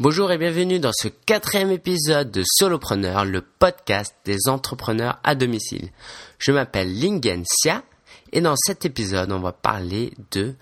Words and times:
Bonjour 0.00 0.30
et 0.30 0.38
bienvenue 0.38 0.78
dans 0.78 0.92
ce 0.92 1.08
quatrième 1.08 1.72
épisode 1.72 2.30
de 2.30 2.44
Solopreneur, 2.46 3.24
le 3.24 3.40
podcast 3.40 4.14
des 4.24 4.46
entrepreneurs 4.46 5.18
à 5.24 5.34
domicile. 5.34 5.90
Je 6.38 6.52
m'appelle 6.52 7.00
Lingen 7.00 7.42
Sia 7.44 7.82
et 8.30 8.40
dans 8.40 8.54
cet 8.56 8.84
épisode, 8.84 9.32
on 9.32 9.40
va 9.40 9.50
parler 9.50 10.12
de 10.30 10.54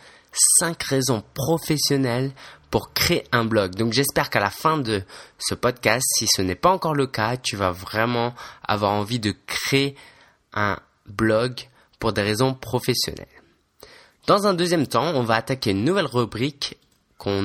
5 0.60 0.82
raisons 0.84 1.22
professionnelles 1.34 2.32
pour 2.70 2.94
créer 2.94 3.24
un 3.30 3.44
blog. 3.44 3.74
Donc 3.74 3.92
j'espère 3.92 4.30
qu'à 4.30 4.40
la 4.40 4.48
fin 4.48 4.78
de 4.78 5.02
ce 5.38 5.54
podcast, 5.54 6.06
si 6.16 6.26
ce 6.34 6.40
n'est 6.40 6.54
pas 6.54 6.72
encore 6.72 6.94
le 6.94 7.06
cas, 7.06 7.36
tu 7.36 7.56
vas 7.56 7.72
vraiment 7.72 8.34
avoir 8.66 8.92
envie 8.92 9.20
de 9.20 9.34
créer 9.46 9.96
un 10.54 10.78
blog 11.04 11.60
pour 11.98 12.14
des 12.14 12.22
raisons 12.22 12.54
professionnelles. 12.54 13.26
Dans 14.26 14.46
un 14.46 14.54
deuxième 14.54 14.86
temps, 14.86 15.12
on 15.14 15.24
va 15.24 15.34
attaquer 15.34 15.72
une 15.72 15.84
nouvelle 15.84 16.06
rubrique 16.06 16.78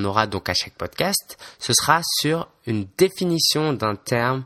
aura 0.04 0.28
donc 0.28 0.50
à 0.50 0.54
chaque 0.54 0.76
podcast, 0.76 1.38
ce 1.60 1.74
sera 1.74 2.02
sur 2.20 2.48
une 2.66 2.88
définition 2.98 3.74
d'un 3.74 3.96
terme 3.96 4.44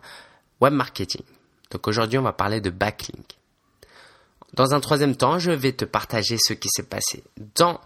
web 0.62 0.74
marketing. 0.74 1.24
Donc 1.72 1.88
aujourd'hui, 1.88 2.18
on 2.18 2.24
va 2.24 2.34
parler 2.34 2.62
de 2.62 2.70
backlink. 2.70 3.38
Dans 4.54 4.74
un 4.74 4.80
troisième 4.80 5.16
temps, 5.16 5.38
je 5.40 5.52
vais 5.52 5.74
te 5.74 5.84
partager 5.86 6.38
ce 6.40 6.54
qui 6.54 6.70
s'est 6.70 6.84
passé 6.84 7.24
dans 7.56 7.82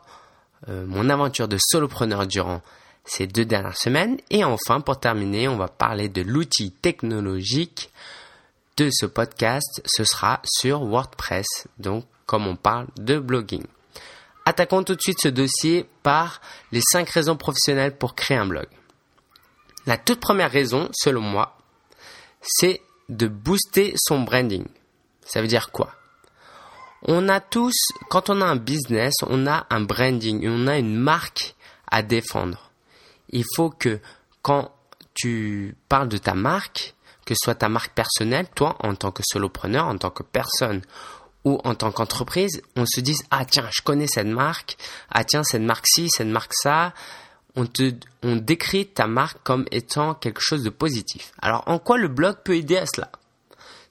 euh, 0.67 0.85
mon 0.85 1.09
aventure 1.09 1.47
de 1.47 1.57
solopreneur 1.59 2.27
durant 2.27 2.61
ces 3.05 3.25
deux 3.25 3.45
dernières 3.45 3.77
semaines. 3.77 4.17
Et 4.29 4.43
enfin, 4.43 4.81
pour 4.81 4.99
terminer, 4.99 5.47
on 5.47 5.57
va 5.57 5.67
parler 5.67 6.09
de 6.09 6.21
l'outil 6.21 6.71
technologique 6.71 7.91
de 8.77 8.89
ce 8.91 9.05
podcast. 9.05 9.81
Ce 9.85 10.03
sera 10.03 10.41
sur 10.45 10.83
WordPress, 10.83 11.67
donc 11.79 12.05
comme 12.25 12.45
on 12.45 12.55
parle 12.55 12.87
de 12.97 13.17
blogging. 13.17 13.65
Attaquons 14.49 14.81
tout 14.81 14.95
de 14.95 15.01
suite 15.01 15.21
ce 15.21 15.27
dossier 15.27 15.87
par 16.01 16.41
les 16.71 16.81
5 16.81 17.07
raisons 17.07 17.37
professionnelles 17.37 17.95
pour 17.95 18.15
créer 18.15 18.37
un 18.37 18.47
blog. 18.47 18.65
La 19.85 19.95
toute 19.95 20.19
première 20.19 20.49
raison, 20.49 20.89
selon 20.91 21.21
moi, 21.21 21.55
c'est 22.41 22.81
de 23.09 23.27
booster 23.27 23.93
son 23.95 24.21
branding. 24.21 24.65
Ça 25.23 25.41
veut 25.43 25.47
dire 25.47 25.69
quoi? 25.69 25.91
On 27.03 27.29
a 27.29 27.41
tous, 27.41 27.75
quand 28.09 28.31
on 28.31 28.41
a 28.41 28.45
un 28.45 28.55
business, 28.55 29.13
on 29.27 29.45
a 29.45 29.67
un 29.69 29.81
branding, 29.81 30.43
on 30.49 30.65
a 30.65 30.79
une 30.79 30.95
marque 30.95 31.53
à 31.85 32.01
défendre. 32.01 32.71
Il 33.29 33.45
faut 33.55 33.69
que 33.69 33.99
quand 34.41 34.71
tu 35.13 35.75
parles 35.89 36.09
de 36.09 36.17
ta 36.17 36.33
marque, 36.33 36.95
que 37.23 37.35
ce 37.35 37.45
soit 37.45 37.53
ta 37.53 37.69
marque 37.69 37.93
personnelle, 37.93 38.47
toi 38.55 38.77
en 38.79 38.95
tant 38.95 39.11
que 39.11 39.21
solopreneur, 39.23 39.85
en 39.85 39.99
tant 39.99 40.09
que 40.09 40.23
personne, 40.23 40.81
ou 41.45 41.59
en 41.63 41.75
tant 41.75 41.91
qu'entreprise, 41.91 42.61
on 42.75 42.85
se 42.85 42.99
dise 42.99 43.23
ah 43.31 43.45
tiens, 43.45 43.67
je 43.71 43.81
connais 43.81 44.07
cette 44.07 44.27
marque, 44.27 44.77
ah 45.09 45.23
tiens, 45.23 45.43
cette 45.43 45.61
marque-ci, 45.61 46.09
cette 46.09 46.27
marque 46.27 46.53
ça, 46.53 46.93
on 47.55 47.65
te 47.65 47.93
on 48.23 48.35
décrit 48.35 48.87
ta 48.87 49.07
marque 49.07 49.41
comme 49.43 49.65
étant 49.71 50.13
quelque 50.13 50.41
chose 50.41 50.63
de 50.63 50.69
positif. 50.69 51.31
Alors 51.41 51.63
en 51.67 51.79
quoi 51.79 51.97
le 51.97 52.07
blog 52.07 52.37
peut 52.43 52.55
aider 52.55 52.77
à 52.77 52.85
cela? 52.85 53.09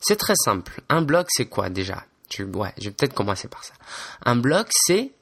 C'est 0.01 0.17
très 0.17 0.37
simple. 0.37 0.81
Un 0.89 1.03
blog 1.03 1.27
c'est 1.31 1.47
quoi 1.47 1.71
déjà? 1.71 2.05
Je 2.31 2.45
vais 2.45 2.91
peut-être 2.91 3.15
commencer 3.15 3.49
par 3.49 3.65
ça. 3.65 3.73
Un 4.25 4.37
blog 4.37 4.67
c'est 4.71 5.13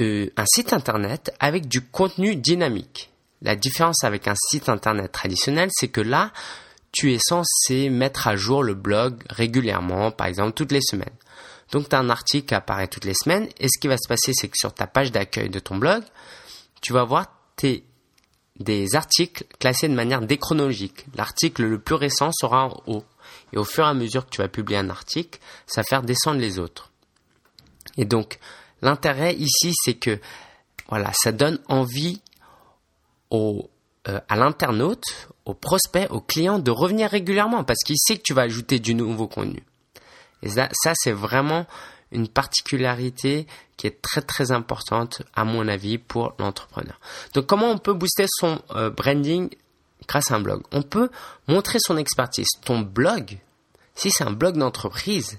euh, 0.00 0.30
un 0.36 0.44
site 0.46 0.72
internet 0.72 1.32
avec 1.38 1.68
du 1.68 1.82
contenu 1.82 2.34
dynamique. 2.34 3.10
La 3.42 3.56
différence 3.56 4.04
avec 4.04 4.26
un 4.26 4.34
site 4.36 4.68
internet 4.68 5.12
traditionnel, 5.12 5.68
c'est 5.72 5.88
que 5.88 6.00
là, 6.00 6.32
tu 6.92 7.12
es 7.12 7.18
censé 7.18 7.88
mettre 7.88 8.28
à 8.28 8.36
jour 8.36 8.62
le 8.62 8.74
blog 8.74 9.22
régulièrement, 9.30 10.10
par 10.10 10.26
exemple 10.26 10.52
toutes 10.52 10.72
les 10.72 10.82
semaines. 10.82 11.16
Donc 11.72 11.88
tu 11.88 11.96
as 11.96 11.98
un 11.98 12.10
article 12.10 12.48
qui 12.48 12.54
apparaît 12.54 12.88
toutes 12.88 13.06
les 13.06 13.14
semaines 13.14 13.48
et 13.58 13.68
ce 13.68 13.80
qui 13.80 13.88
va 13.88 13.96
se 13.96 14.06
passer 14.06 14.32
c'est 14.34 14.48
que 14.48 14.58
sur 14.58 14.74
ta 14.74 14.86
page 14.86 15.10
d'accueil 15.10 15.48
de 15.48 15.58
ton 15.58 15.76
blog, 15.76 16.04
tu 16.82 16.92
vas 16.92 17.04
voir 17.04 17.26
tes, 17.56 17.84
des 18.58 18.94
articles 18.94 19.44
classés 19.58 19.88
de 19.88 19.94
manière 19.94 20.20
déchronologique. 20.20 21.06
L'article 21.14 21.64
le 21.64 21.78
plus 21.78 21.94
récent 21.94 22.30
sera 22.32 22.66
en 22.66 22.82
haut. 22.86 23.04
Et 23.52 23.58
au 23.58 23.64
fur 23.64 23.84
et 23.84 23.88
à 23.88 23.94
mesure 23.94 24.26
que 24.26 24.30
tu 24.30 24.42
vas 24.42 24.48
publier 24.48 24.78
un 24.78 24.90
article, 24.90 25.38
ça 25.66 25.80
va 25.80 25.84
faire 25.84 26.02
descendre 26.02 26.40
les 26.40 26.58
autres. 26.58 26.90
Et 27.96 28.04
donc, 28.04 28.38
l'intérêt 28.80 29.34
ici, 29.34 29.72
c'est 29.84 29.94
que, 29.94 30.18
voilà, 30.88 31.12
ça 31.14 31.32
donne 31.32 31.58
envie 31.68 32.20
aux, 33.30 33.70
euh, 34.08 34.18
à 34.28 34.34
l'internaute, 34.34 35.28
au 35.44 35.54
prospect, 35.54 36.08
au 36.08 36.20
client 36.20 36.58
de 36.58 36.72
revenir 36.72 37.08
régulièrement 37.08 37.62
parce 37.62 37.78
qu'il 37.84 37.96
sait 37.98 38.16
que 38.16 38.22
tu 38.22 38.34
vas 38.34 38.42
ajouter 38.42 38.80
du 38.80 38.94
nouveau 38.94 39.28
contenu. 39.28 39.62
Et 40.42 40.48
ça, 40.48 40.68
ça 40.72 40.92
c'est 40.96 41.12
vraiment 41.12 41.66
une 42.10 42.26
particularité 42.26 43.46
qui 43.76 43.86
est 43.86 44.02
très 44.02 44.20
très 44.20 44.50
importante 44.50 45.22
à 45.34 45.44
mon 45.44 45.68
avis 45.68 45.98
pour 45.98 46.34
l'entrepreneur. 46.40 46.98
Donc 47.34 47.46
comment 47.46 47.70
on 47.70 47.78
peut 47.78 47.92
booster 47.94 48.26
son 48.28 48.60
euh, 48.74 48.90
branding 48.90 49.50
grâce 50.08 50.32
à 50.32 50.34
un 50.34 50.40
blog? 50.40 50.62
On 50.72 50.82
peut 50.82 51.08
montrer 51.46 51.78
son 51.80 51.96
expertise. 51.96 52.48
Ton 52.64 52.80
blog, 52.80 53.38
si 53.94 54.10
c'est 54.10 54.24
un 54.24 54.32
blog 54.32 54.56
d'entreprise, 54.56 55.38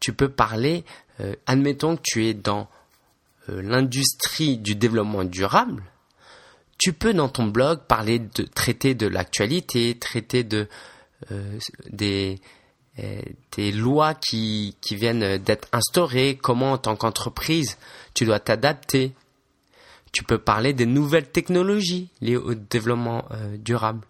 tu 0.00 0.14
peux 0.14 0.30
parler, 0.30 0.82
euh, 1.20 1.34
admettons 1.46 1.96
que 1.96 2.02
tu 2.02 2.26
es 2.26 2.32
dans 2.32 2.68
l'industrie 3.48 4.58
du 4.58 4.76
développement 4.76 5.24
durable, 5.24 5.82
tu 6.80 6.94
peux 6.94 7.12
dans 7.12 7.28
ton 7.28 7.46
blog 7.46 7.80
parler 7.86 8.18
de 8.18 8.42
traiter 8.42 8.94
de 8.94 9.06
l'actualité, 9.06 9.96
traiter 9.98 10.44
de 10.44 10.66
euh, 11.30 11.58
des 11.90 12.40
euh, 12.98 13.20
des 13.56 13.70
lois 13.70 14.14
qui, 14.14 14.76
qui 14.80 14.96
viennent 14.96 15.38
d'être 15.38 15.68
instaurées, 15.72 16.38
comment 16.40 16.72
en 16.72 16.78
tant 16.78 16.96
qu'entreprise 16.96 17.76
tu 18.14 18.24
dois 18.24 18.40
t'adapter. 18.40 19.12
Tu 20.12 20.24
peux 20.24 20.38
parler 20.38 20.72
des 20.72 20.86
nouvelles 20.86 21.28
technologies 21.28 22.08
liées 22.20 22.36
au 22.36 22.54
développement 22.54 23.26
euh, 23.30 23.56
durable. 23.58 24.00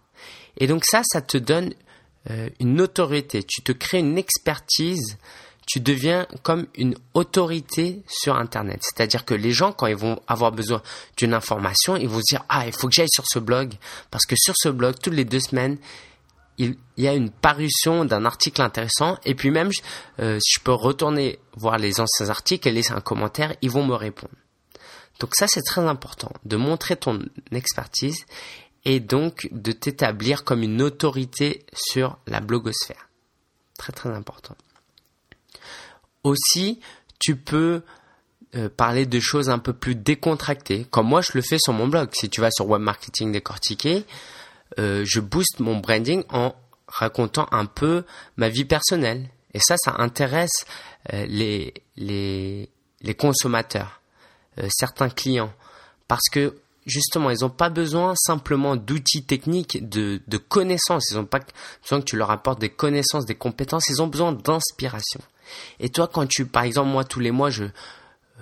Et 0.57 0.67
donc 0.67 0.85
ça, 0.85 1.03
ça 1.05 1.21
te 1.21 1.37
donne 1.37 1.75
une 2.59 2.83
autorité, 2.83 3.43
tu 3.43 3.63
te 3.63 3.73
crées 3.73 4.01
une 4.01 4.19
expertise 4.19 5.17
tu 5.71 5.79
deviens 5.79 6.27
comme 6.43 6.67
une 6.75 6.97
autorité 7.15 8.03
sur 8.09 8.35
Internet. 8.35 8.81
C'est-à-dire 8.83 9.25
que 9.25 9.35
les 9.35 9.53
gens, 9.53 9.71
quand 9.71 9.87
ils 9.87 9.95
vont 9.95 10.21
avoir 10.27 10.51
besoin 10.51 10.83
d'une 11.17 11.33
information, 11.33 11.95
ils 11.95 12.09
vont 12.09 12.19
se 12.19 12.35
dire, 12.35 12.45
ah, 12.49 12.67
il 12.67 12.73
faut 12.73 12.89
que 12.89 12.95
j'aille 12.95 13.09
sur 13.09 13.23
ce 13.25 13.39
blog, 13.39 13.75
parce 14.11 14.27
que 14.27 14.35
sur 14.37 14.55
ce 14.57 14.69
blog, 14.69 14.97
toutes 15.01 15.15
les 15.15 15.25
deux 15.25 15.39
semaines, 15.39 15.79
il, 16.59 16.77
y 16.97 17.07
a 17.07 17.15
une 17.15 17.31
parution 17.31 18.05
d'un 18.05 18.25
article 18.25 18.63
intéressant, 18.63 19.17
et 19.25 19.37
puis 19.37 19.53
même, 19.53 19.71
euh, 20.19 20.41
si 20.41 20.55
je 20.59 20.61
peux 20.61 20.73
retourner 20.73 21.39
voir 21.55 21.79
les 21.79 22.01
anciens 22.01 22.31
articles 22.31 22.67
et 22.67 22.73
laisser 22.73 22.93
un 22.93 23.01
commentaire, 23.01 23.55
ils 23.63 23.71
vont 23.71 23.87
me 23.87 23.95
répondre. 23.95 24.35
Donc 25.21 25.37
ça, 25.37 25.47
c'est 25.47 25.63
très 25.63 25.83
important, 25.83 26.33
de 26.45 26.57
montrer 26.57 26.97
ton 26.97 27.21
expertise 27.53 28.27
et 28.85 28.99
donc 28.99 29.49
de 29.53 29.71
t'établir 29.71 30.43
comme 30.43 30.65
une 30.65 30.83
autorité 30.83 31.65
sur 31.73 32.19
la 32.27 32.41
blogosphère. 32.41 33.09
Très 33.79 33.93
très 33.93 34.11
important. 34.11 34.57
Aussi, 36.25 36.81
tu 37.19 37.37
peux 37.37 37.83
euh, 38.57 38.69
parler 38.69 39.07
de 39.07 39.21
choses 39.21 39.49
un 39.49 39.59
peu 39.59 39.73
plus 39.73 39.95
décontractées, 39.95 40.85
comme 40.91 41.07
moi 41.07 41.21
je 41.23 41.33
le 41.35 41.43
fais 41.43 41.59
sur 41.59 41.73
mon 41.73 41.87
blog. 41.87 42.09
Si 42.13 42.29
tu 42.29 42.41
vas 42.41 42.51
sur 42.51 42.69
Web 42.69 42.83
Marketing 42.83 43.33
Décortiqué, 43.33 44.05
euh, 44.79 45.05
je 45.07 45.21
booste 45.21 45.61
mon 45.61 45.79
branding 45.79 46.25
en 46.31 46.55
racontant 46.89 47.47
un 47.53 47.67
peu 47.67 48.05
ma 48.37 48.49
vie 48.49 48.65
personnelle. 48.65 49.29
Et 49.55 49.61
ça, 49.61 49.77
ça 49.79 49.97
intéresse 49.99 50.65
euh, 51.13 51.27
les, 51.27 51.75
les, 51.97 52.69
les 53.01 53.15
consommateurs, 53.15 54.01
certains 54.69 55.09
clients, 55.09 55.53
parce 56.07 56.29
que 56.31 56.57
justement, 56.87 57.31
ils 57.31 57.41
n'ont 57.41 57.51
pas 57.51 57.71
besoin 57.71 58.15
simplement 58.17 58.77
d'outils 58.77 59.25
techniques, 59.25 59.89
de, 59.89 60.21
de 60.27 60.37
connaissances. 60.39 61.11
Ils 61.11 61.17
n'ont 61.17 61.25
pas 61.25 61.41
besoin 61.83 62.01
que 62.01 62.05
tu 62.05 62.17
leur 62.17 62.31
apportes 62.31 62.61
des 62.61 62.69
connaissances, 62.71 63.27
des 63.27 63.35
compétences. 63.35 63.89
Ils 63.89 64.03
ont 64.03 64.09
besoin 64.09 64.33
d'inspiration. 64.33 65.21
Et 65.79 65.89
toi, 65.91 66.09
quand 66.09 66.27
tu, 66.27 66.47
par 66.47 66.65
exemple, 66.65 66.91
moi, 66.91 67.05
tous 67.05 67.21
les 67.21 67.31
mois, 67.31 67.51
je, 67.51 67.65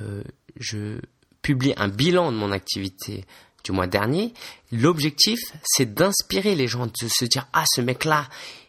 euh, 0.03 0.23
je 0.57 0.99
publie 1.43 1.75
un 1.77 1.89
bilan 1.89 2.33
de 2.33 2.37
mon 2.37 2.53
activité 2.53 3.25
du 3.65 3.73
mois 3.73 3.87
dernier, 3.87 4.33
l'objectif, 4.73 5.39
c'est 5.65 5.95
d'inspirer 5.95 6.55
les 6.55 6.69
gens, 6.69 6.87
de 6.87 6.93
se 7.09 7.25
dire, 7.25 7.49
ah, 7.53 7.65
ce 7.67 7.81
mec-là, 7.81 8.29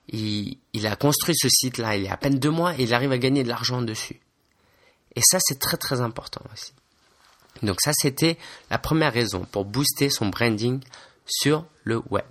il, 0.10 0.58
il 0.74 0.88
a 0.88 0.96
construit 0.96 1.36
ce 1.38 1.48
site-là, 1.50 1.96
il 1.96 2.04
y 2.04 2.08
a 2.08 2.14
à 2.14 2.18
peine 2.18 2.40
deux 2.40 2.50
mois, 2.50 2.74
et 2.78 2.84
il 2.84 2.94
arrive 2.94 3.12
à 3.12 3.18
gagner 3.18 3.44
de 3.44 3.50
l'argent 3.50 3.82
dessus. 3.82 4.20
Et 5.16 5.22
ça, 5.22 5.38
c'est 5.42 5.60
très, 5.60 5.78
très 5.78 6.02
important 6.02 6.42
aussi. 6.54 6.74
Donc 7.64 7.78
ça, 7.82 7.92
c'était 7.94 8.38
la 8.70 8.78
première 8.78 9.14
raison 9.14 9.46
pour 9.52 9.66
booster 9.66 10.10
son 10.10 10.28
branding 10.28 10.80
sur 11.26 11.66
le 11.84 12.02
web. 12.10 12.26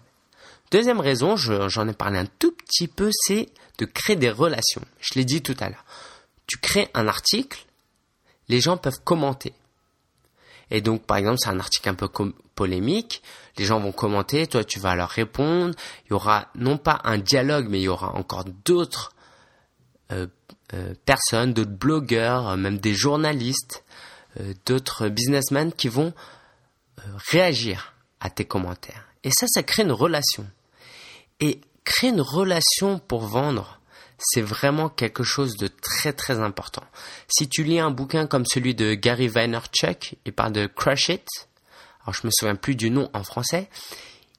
Deuxième 0.71 1.01
raison, 1.01 1.37
j'en 1.37 1.89
ai 1.89 1.93
parlé 1.93 2.19
un 2.19 2.27
tout 2.27 2.53
petit 2.53 2.89
peu, 2.89 3.11
c'est 3.13 3.49
de 3.79 3.85
créer 3.87 4.17
des 4.17 4.31
relations. 4.31 4.83
Je 5.01 5.15
l'ai 5.15 5.25
dit 5.25 5.43
tout 5.43 5.57
à 5.61 5.71
l'heure. 5.71 5.85
Tu 6.49 6.59
crées 6.59 6.89
un 6.95 7.07
article, 7.07 7.65
les 8.49 8.61
gens 8.61 8.77
peuvent 8.77 9.01
commenter. 9.05 9.53
Et 10.71 10.81
donc, 10.81 11.05
par 11.05 11.17
exemple, 11.17 11.39
c'est 11.39 11.49
un 11.51 11.61
article 11.61 11.89
un 11.89 11.95
peu 11.95 12.09
polémique, 12.55 13.23
les 13.57 13.65
gens 13.65 13.81
vont 13.81 13.93
commenter, 13.93 14.47
toi 14.47 14.65
tu 14.65 14.79
vas 14.81 14.95
leur 14.95 15.09
répondre, 15.09 15.75
il 16.05 16.11
y 16.11 16.13
aura 16.13 16.49
non 16.57 16.77
pas 16.77 17.01
un 17.05 17.19
dialogue, 17.19 17.69
mais 17.71 17.79
il 17.79 17.85
y 17.85 17.89
aura 17.89 18.15
encore 18.15 18.45
d'autres 18.65 19.13
euh, 20.11 20.27
euh, 20.75 20.95
personnes, 21.05 21.53
d'autres 21.53 21.71
blogueurs, 21.71 22.49
euh, 22.49 22.57
même 22.57 22.79
des 22.79 22.95
journalistes, 22.95 23.85
d'autres 24.67 25.09
businessmen 25.09 25.73
qui 25.73 25.89
vont 25.89 26.13
réagir 27.31 27.95
à 28.21 28.31
tes 28.31 28.45
commentaires. 28.45 29.09
Et 29.25 29.31
ça, 29.33 29.47
ça 29.49 29.65
crée 29.65 29.83
une 29.83 29.91
relation. 29.91 30.47
Et 31.41 31.61
créer 31.83 32.11
une 32.11 32.21
relation 32.21 33.01
pour 33.01 33.23
vendre, 33.23 33.78
c'est 34.19 34.43
vraiment 34.43 34.89
quelque 34.89 35.23
chose 35.23 35.57
de 35.57 35.69
très 35.69 36.13
très 36.13 36.41
important. 36.41 36.83
Si 37.29 37.49
tu 37.49 37.63
lis 37.63 37.79
un 37.79 37.91
bouquin 37.91 38.27
comme 38.27 38.45
celui 38.45 38.75
de 38.75 38.95
Gary 38.95 39.29
Vaynerchuk, 39.29 40.17
il 40.25 40.33
parle 40.33 40.53
de 40.53 40.67
Crush 40.67 41.09
It. 41.09 41.27
Alors 42.03 42.15
je 42.15 42.27
me 42.27 42.31
souviens 42.33 42.57
plus 42.57 42.75
du 42.75 42.91
nom 42.91 43.09
en 43.15 43.23
français. 43.23 43.71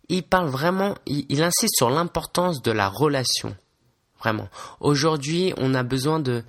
Il 0.10 0.24
parle 0.24 0.50
vraiment, 0.50 0.96
il, 1.06 1.42
insiste 1.42 1.76
sur 1.78 1.90
l'importance 1.90 2.62
de 2.62 2.72
la 2.72 2.90
relation. 2.90 3.56
Vraiment. 4.20 4.50
Aujourd'hui, 4.80 5.54
on 5.58 5.74
a 5.76 5.84
besoin 5.84 6.20
de, 6.20 6.44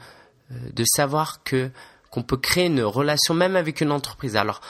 euh, 0.50 0.54
de 0.72 0.84
savoir 0.84 1.44
que, 1.44 1.70
qu'on 2.10 2.22
peut 2.22 2.38
créer 2.38 2.66
une 2.66 2.82
relation 2.82 3.34
même 3.34 3.54
avec 3.54 3.80
une 3.80 3.92
entreprise. 3.92 4.34
Alors, 4.34 4.60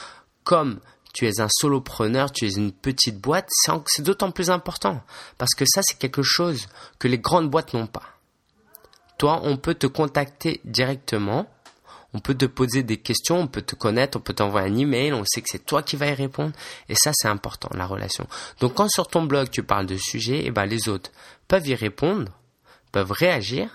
comme 0.43 0.79
tu 1.13 1.25
es 1.27 1.39
un 1.39 1.47
solopreneur, 1.49 2.31
tu 2.31 2.45
es 2.45 2.51
une 2.51 2.71
petite 2.71 3.19
boîte, 3.19 3.49
c'est 3.87 4.03
d'autant 4.03 4.31
plus 4.31 4.49
important. 4.51 5.01
Parce 5.37 5.55
que 5.55 5.65
ça, 5.65 5.81
c'est 5.83 5.97
quelque 5.97 6.21
chose 6.21 6.67
que 6.99 7.07
les 7.07 7.17
grandes 7.17 7.49
boîtes 7.49 7.73
n'ont 7.73 7.87
pas. 7.87 8.03
Toi, 9.21 9.39
on 9.43 9.55
peut 9.55 9.75
te 9.75 9.85
contacter 9.85 10.61
directement, 10.65 11.45
on 12.15 12.19
peut 12.19 12.33
te 12.33 12.45
poser 12.45 12.81
des 12.81 12.97
questions, 12.97 13.37
on 13.41 13.45
peut 13.45 13.61
te 13.61 13.75
connaître, 13.75 14.17
on 14.17 14.19
peut 14.19 14.33
t'envoyer 14.33 14.67
un 14.67 14.75
email, 14.75 15.13
on 15.13 15.23
sait 15.25 15.43
que 15.43 15.47
c'est 15.51 15.63
toi 15.63 15.83
qui 15.83 15.95
vas 15.95 16.07
y 16.07 16.13
répondre. 16.15 16.53
Et 16.89 16.95
ça, 16.95 17.11
c'est 17.13 17.27
important, 17.27 17.69
la 17.75 17.85
relation. 17.85 18.25
Donc, 18.61 18.73
quand 18.73 18.89
sur 18.89 19.07
ton 19.07 19.21
blog, 19.21 19.51
tu 19.51 19.61
parles 19.61 19.85
de 19.85 19.95
sujets, 19.95 20.41
eh 20.45 20.49
ben, 20.49 20.65
les 20.65 20.89
autres 20.89 21.11
peuvent 21.47 21.67
y 21.67 21.75
répondre, 21.75 22.31
peuvent 22.91 23.11
réagir. 23.11 23.69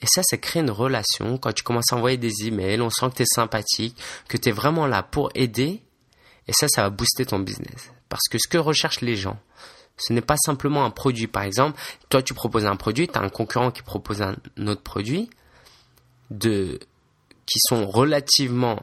Et 0.00 0.06
ça, 0.06 0.22
ça 0.22 0.38
crée 0.38 0.60
une 0.60 0.70
relation. 0.70 1.36
Quand 1.36 1.52
tu 1.52 1.62
commences 1.62 1.92
à 1.92 1.96
envoyer 1.96 2.16
des 2.16 2.46
emails, 2.46 2.80
on 2.80 2.88
sent 2.88 3.10
que 3.10 3.16
tu 3.16 3.22
es 3.24 3.26
sympathique, 3.26 3.94
que 4.26 4.38
tu 4.38 4.48
es 4.48 4.52
vraiment 4.52 4.86
là 4.86 5.02
pour 5.02 5.28
aider 5.34 5.82
et 6.48 6.54
ça, 6.54 6.66
ça 6.66 6.84
va 6.84 6.88
booster 6.88 7.26
ton 7.26 7.40
business. 7.40 7.90
Parce 8.08 8.26
que 8.30 8.38
ce 8.38 8.48
que 8.48 8.56
recherchent 8.56 9.02
les 9.02 9.16
gens, 9.16 9.38
ce 9.96 10.12
n'est 10.12 10.20
pas 10.20 10.36
simplement 10.36 10.84
un 10.84 10.90
produit. 10.90 11.26
Par 11.26 11.42
exemple, 11.42 11.80
toi, 12.08 12.22
tu 12.22 12.34
proposes 12.34 12.66
un 12.66 12.76
produit, 12.76 13.08
tu 13.08 13.18
as 13.18 13.22
un 13.22 13.28
concurrent 13.28 13.70
qui 13.70 13.82
propose 13.82 14.22
un 14.22 14.36
autre 14.66 14.82
produit, 14.82 15.30
de, 16.30 16.78
qui 17.46 17.58
sont 17.58 17.86
relativement 17.86 18.82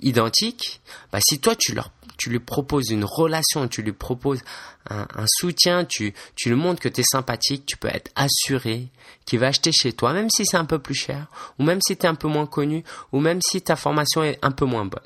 identiques. 0.00 0.80
Bah, 1.12 1.18
si 1.20 1.38
toi, 1.38 1.54
tu 1.56 1.74
leur 1.74 1.90
tu 2.22 2.30
lui 2.30 2.38
proposes 2.38 2.90
une 2.90 3.04
relation, 3.04 3.66
tu 3.66 3.82
lui 3.82 3.92
proposes 3.92 4.42
un, 4.88 5.06
soutien, 5.26 5.84
tu, 5.84 6.14
tu 6.36 6.50
lui 6.50 6.56
montres 6.56 6.80
que 6.80 6.88
tu 6.88 7.00
es 7.00 7.04
sympathique, 7.04 7.66
tu 7.66 7.76
peux 7.76 7.88
être 7.88 8.12
assuré 8.14 8.86
qu'il 9.24 9.40
va 9.40 9.48
acheter 9.48 9.72
chez 9.72 9.92
toi, 9.92 10.12
même 10.12 10.30
si 10.30 10.46
c'est 10.46 10.56
un 10.56 10.64
peu 10.64 10.78
plus 10.78 10.94
cher, 10.94 11.26
ou 11.58 11.64
même 11.64 11.80
si 11.84 11.96
tu 11.96 12.06
es 12.06 12.08
un 12.08 12.14
peu 12.14 12.28
moins 12.28 12.46
connu, 12.46 12.84
ou 13.10 13.18
même 13.18 13.40
si 13.44 13.60
ta 13.60 13.74
formation 13.74 14.22
est 14.22 14.38
un 14.42 14.52
peu 14.52 14.64
moins 14.64 14.84
bonne. 14.84 15.02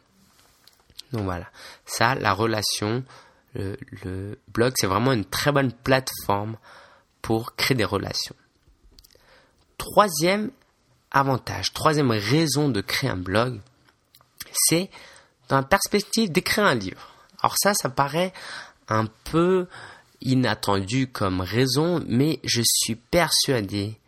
Donc 1.12 1.24
voilà, 1.24 1.46
ça, 1.86 2.16
la 2.16 2.34
relation, 2.34 3.02
le, 3.56 4.38
blog, 4.48 4.72
c'est 4.76 4.86
vraiment 4.86 5.12
une 5.12 5.24
très 5.24 5.52
bonne 5.52 5.72
plateforme 5.72 6.56
pour 7.22 7.56
créer 7.56 7.76
des 7.76 7.84
relations. 7.84 8.36
Troisième 9.78 10.50
avantage, 11.10 11.72
troisième 11.72 12.10
raison 12.10 12.68
de 12.68 12.80
créer 12.80 13.10
un 13.10 13.16
blog, 13.16 13.60
c'est 14.52 14.90
dans 15.48 15.56
la 15.56 15.62
perspective 15.62 16.30
d'écrire 16.30 16.64
un 16.64 16.74
livre. 16.74 17.14
Alors 17.40 17.54
ça, 17.58 17.74
ça 17.74 17.88
paraît 17.88 18.32
un 18.88 19.06
peu 19.30 19.66
inattendu 20.20 21.08
comme 21.08 21.40
raison, 21.40 22.02
mais 22.06 22.40
je 22.44 22.62
suis 22.64 22.96
persuadé 22.96 23.98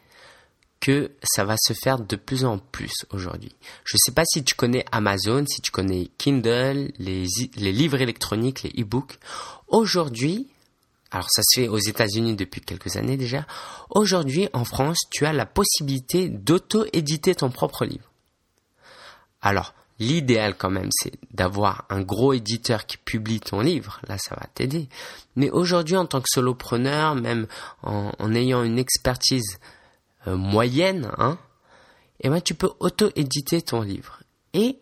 que 0.81 1.13
ça 1.23 1.45
va 1.45 1.57
se 1.59 1.73
faire 1.73 1.99
de 1.99 2.17
plus 2.17 2.45
en 2.45 2.59
plus 2.59 2.93
aujourd'hui. 3.11 3.55
Je 3.85 3.97
ne 3.97 3.99
sais 4.05 4.13
pas 4.13 4.25
si 4.25 4.45
tu 4.45 4.55
connais 4.55 4.85
Amazon, 4.93 5.45
si 5.47 5.61
tu 5.61 5.71
connais 5.71 6.11
Kindle, 6.19 6.93
les, 6.99 7.27
livres 7.57 8.01
électroniques, 8.01 8.63
les 8.63 8.83
e-books. 8.83 9.19
Aujourd'hui, 9.67 10.49
alors 11.11 11.29
ça 11.31 11.43
se 11.43 11.61
fait 11.61 11.69
aux 11.69 11.79
États-Unis 11.79 12.37
depuis 12.37 12.61
quelques 12.61 12.97
années 12.97 13.17
déjà, 13.17 13.47
aujourd'hui 13.91 14.49
en 14.53 14.65
France, 14.65 14.99
tu 15.11 15.27
as 15.27 15.33
la 15.33 15.47
possibilité 15.47 16.29
d'auto-éditer 16.29 17.35
ton 17.35 17.51
propre 17.51 17.85
livre. 17.85 18.11
Alors, 19.41 19.75
l'idéal 19.99 20.57
quand 20.57 20.71
même, 20.71 20.91
c'est 20.93 21.15
d'avoir 21.33 21.87
un 21.91 22.03
gros 22.03 22.35
éditeur 22.35 22.87
qui 22.87 22.99
publie 22.99 23.41
ton 23.41 23.61
livre. 23.61 24.01
Là, 24.07 24.17
ça 24.19 24.35
va 24.37 24.47
t'aider. 24.55 24.89
Mais 25.35 25.51
aujourd'hui, 25.51 25.97
en 25.97 26.07
tant 26.07 26.21
que 26.21 26.29
solopreneur, 26.29 27.15
même 27.15 27.47
en 27.83 28.35
ayant 28.35 28.63
une 28.63 28.79
expertise 28.79 29.59
euh, 30.27 30.37
moyenne, 30.37 31.11
hein, 31.19 31.39
eh 32.21 32.29
ben 32.29 32.41
tu 32.41 32.55
peux 32.55 32.71
auto-éditer 32.81 33.63
ton 33.63 33.83
livre. 33.83 34.21
Et 34.53 34.79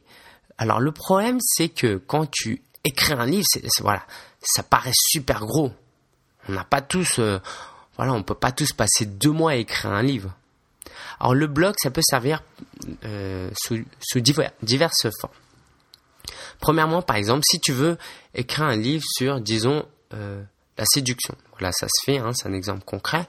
alors 0.58 0.80
le 0.80 0.92
problème 0.92 1.38
c'est 1.40 1.68
que 1.68 1.96
quand 1.96 2.30
tu 2.30 2.62
écris 2.84 3.12
un 3.12 3.26
livre, 3.26 3.44
voilà, 3.80 4.02
ça 4.40 4.62
paraît 4.62 4.92
super 4.94 5.40
gros. 5.40 5.72
On 6.48 6.52
n'a 6.52 6.64
pas 6.64 6.80
tous, 6.80 7.18
euh, 7.18 7.38
voilà, 7.96 8.12
on 8.12 8.22
peut 8.22 8.34
pas 8.34 8.52
tous 8.52 8.72
passer 8.72 9.04
deux 9.04 9.30
mois 9.30 9.52
à 9.52 9.56
écrire 9.56 9.92
un 9.92 10.02
livre. 10.02 10.32
Alors 11.20 11.34
le 11.34 11.46
blog, 11.46 11.74
ça 11.82 11.90
peut 11.90 12.02
servir 12.08 12.42
euh, 13.04 13.50
sous, 13.58 13.84
sous 14.00 14.20
diverses 14.20 15.08
formes. 15.20 15.34
Premièrement, 16.60 17.02
par 17.02 17.16
exemple, 17.16 17.42
si 17.44 17.60
tu 17.60 17.72
veux 17.72 17.98
écrire 18.34 18.66
un 18.66 18.76
livre 18.76 19.04
sur, 19.06 19.40
disons, 19.40 19.84
la 20.12 20.84
séduction. 20.86 21.34
Voilà, 21.52 21.72
ça 21.72 21.86
se 21.88 22.04
fait, 22.04 22.18
hein, 22.18 22.32
c'est 22.34 22.48
un 22.48 22.52
exemple 22.52 22.84
concret 22.84 23.26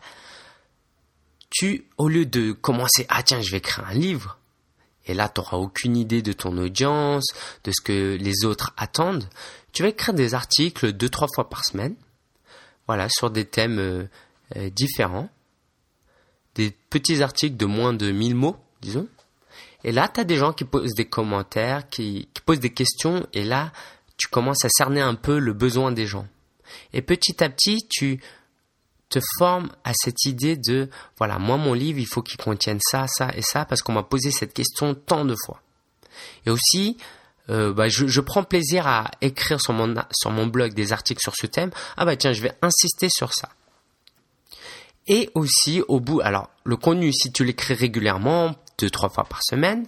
tu, 1.50 1.86
au 1.98 2.08
lieu 2.08 2.26
de 2.26 2.52
commencer, 2.52 3.06
ah 3.10 3.24
tiens, 3.24 3.42
je 3.42 3.52
vais 3.52 3.58
écrire 3.58 3.86
un 3.88 3.94
livre, 3.94 4.38
et 5.06 5.14
là, 5.14 5.30
tu 5.30 5.40
n'auras 5.40 5.58
aucune 5.58 5.96
idée 5.96 6.22
de 6.22 6.34
ton 6.34 6.58
audience, 6.58 7.26
de 7.64 7.72
ce 7.72 7.82
que 7.82 8.18
les 8.20 8.46
autres 8.46 8.74
attendent, 8.78 9.30
tu 9.72 9.84
vas 9.84 9.90
écrire 9.90 10.14
des 10.14 10.34
articles 10.34 10.92
deux, 10.92 11.10
trois 11.10 11.28
fois 11.34 11.50
par 11.50 11.64
semaine, 11.66 11.96
voilà, 12.88 13.08
sur 13.10 13.30
des 13.30 13.46
thèmes 13.46 13.80
euh, 13.80 14.04
euh, 14.56 14.70
différents, 14.70 15.30
des 16.56 16.72
petits 16.90 17.22
articles 17.22 17.58
de 17.58 17.66
moins 17.66 17.94
de 17.94 18.12
1000 18.12 18.36
mots, 18.36 18.58
disons. 18.82 19.08
Et 19.84 19.92
là, 19.92 20.10
tu 20.10 20.20
as 20.20 20.24
des 20.24 20.36
gens 20.36 20.54
qui 20.54 20.66
posent 20.66 20.96
des 20.96 21.06
commentaires, 21.06 21.88
qui, 21.90 22.28
qui 22.34 22.42
posent 22.42 22.60
des 22.60 22.74
questions, 22.74 23.26
et 23.34 23.44
là, 23.44 23.72
tu 24.18 24.28
commences 24.28 24.66
à 24.66 24.70
cerner 24.70 25.02
un 25.02 25.16
peu 25.16 25.40
le 25.40 25.54
besoin 25.54 25.92
des 25.92 26.08
gens. 26.08 26.28
Et 26.94 27.02
petit 27.02 27.44
à 27.44 27.50
petit, 27.50 27.88
tu 27.90 28.20
te 29.10 29.20
forme 29.38 29.70
à 29.84 29.92
cette 29.94 30.26
idée 30.26 30.58
de 30.58 30.90
voilà 31.18 31.40
moi 31.40 31.58
mon 31.58 31.74
livre 31.74 32.00
il 32.00 32.08
faut 32.08 32.22
qu'il 32.22 32.38
contienne 32.38 32.80
ça 32.82 33.06
ça 33.08 33.32
et 33.36 33.42
ça 33.42 33.66
parce 33.66 33.82
qu'on 33.82 33.94
m'a 33.94 34.04
posé 34.04 34.32
cette 34.32 34.54
question 34.54 34.96
tant 34.96 35.26
de 35.26 35.36
fois. 35.46 35.62
Et 36.46 36.50
aussi 36.50 36.98
euh, 37.50 37.74
bah, 37.74 37.88
je, 37.88 38.20
prends 38.20 38.44
plaisir 38.44 38.88
à 38.88 39.10
écrire 39.22 39.62
sur 39.62 39.72
mon 39.72 39.96
sur 40.12 40.32
mon 40.32 40.48
blog 40.48 40.74
des 40.74 40.92
articles 40.92 41.22
sur 41.22 41.34
ce 41.36 41.48
thème. 41.48 41.72
Ah 41.96 42.04
bah 42.04 42.18
tiens 42.18 42.34
je 42.34 42.42
vais 42.42 42.54
insister 42.62 43.08
sur 43.10 43.34
ça. 43.34 43.50
Et 45.08 45.30
aussi 45.34 45.82
au 45.88 46.02
bout 46.02 46.20
alors 46.22 46.50
le 46.66 46.76
contenu 46.76 47.14
si 47.14 47.32
tu 47.32 47.46
l'écris 47.46 47.74
régulièrement 47.74 48.56
deux 48.78 48.90
trois 48.90 49.10
fois 49.10 49.24
par 49.24 49.42
semaine 49.42 49.88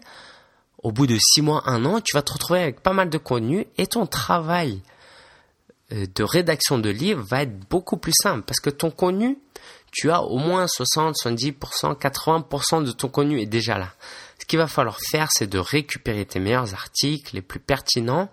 au 0.81 0.93
bout 0.93 1.07
de 1.07 1.17
six 1.19 1.41
mois 1.41 1.63
un 1.65 1.83
an 1.83 1.99
tu 1.99 2.15
vas 2.15 2.21
te 2.21 2.31
retrouver 2.31 2.61
avec 2.61 2.81
pas 2.81 2.93
mal 2.93 3.09
de 3.09 3.17
contenu 3.17 3.67
et 3.77 3.87
ton 3.87 4.05
travail 4.05 4.81
de 5.91 6.23
rédaction 6.23 6.77
de 6.77 6.89
livres 6.89 7.25
va 7.27 7.43
être 7.43 7.59
beaucoup 7.69 7.97
plus 7.97 8.13
simple 8.21 8.43
parce 8.45 8.59
que 8.59 8.69
ton 8.69 8.91
contenu, 8.91 9.39
tu 9.91 10.11
as 10.11 10.21
au 10.21 10.37
moins 10.37 10.67
60, 10.67 11.15
70%, 11.15 11.97
80% 11.97 12.83
de 12.83 12.91
ton 12.91 13.09
contenu 13.09 13.41
est 13.41 13.47
déjà 13.47 13.77
là. 13.77 13.91
Ce 14.39 14.45
qu'il 14.45 14.59
va 14.59 14.67
falloir 14.67 14.99
faire, 14.99 15.27
c'est 15.31 15.47
de 15.47 15.59
récupérer 15.59 16.25
tes 16.25 16.39
meilleurs 16.39 16.73
articles, 16.73 17.35
les 17.35 17.41
plus 17.41 17.59
pertinents, 17.59 18.29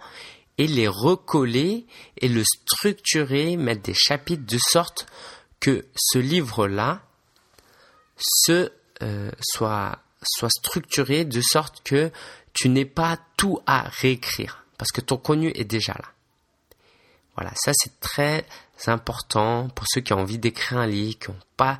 et 0.58 0.66
les 0.66 0.88
recoller 0.88 1.86
et 2.18 2.28
le 2.28 2.42
structurer, 2.44 3.56
mettre 3.56 3.82
des 3.82 3.94
chapitres 3.94 4.46
de 4.46 4.58
sorte 4.58 5.06
que 5.60 5.86
ce 5.94 6.18
livre-là 6.18 7.02
se 8.16 8.70
euh, 9.02 9.30
soit 9.40 9.98
soit 10.22 10.50
structuré 10.50 11.25
de 11.25 11.40
sorte 11.40 11.82
que 11.84 12.10
tu 12.52 12.68
n'aies 12.68 12.86
pas 12.86 13.18
tout 13.36 13.60
à 13.66 13.82
réécrire 13.82 14.64
parce 14.78 14.90
que 14.90 15.00
ton 15.00 15.18
contenu 15.18 15.52
est 15.54 15.64
déjà 15.64 15.92
là. 15.92 16.15
Voilà, 17.37 17.52
ça 17.55 17.73
c'est 17.75 18.00
très 18.00 18.47
important 18.87 19.69
pour 19.75 19.87
ceux 19.88 20.00
qui 20.00 20.12
ont 20.12 20.21
envie 20.21 20.38
d'écrire 20.38 20.78
un 20.78 20.87
livre, 20.87 21.19
qui 21.19 21.31
n'ont 21.31 21.37
pas 21.57 21.78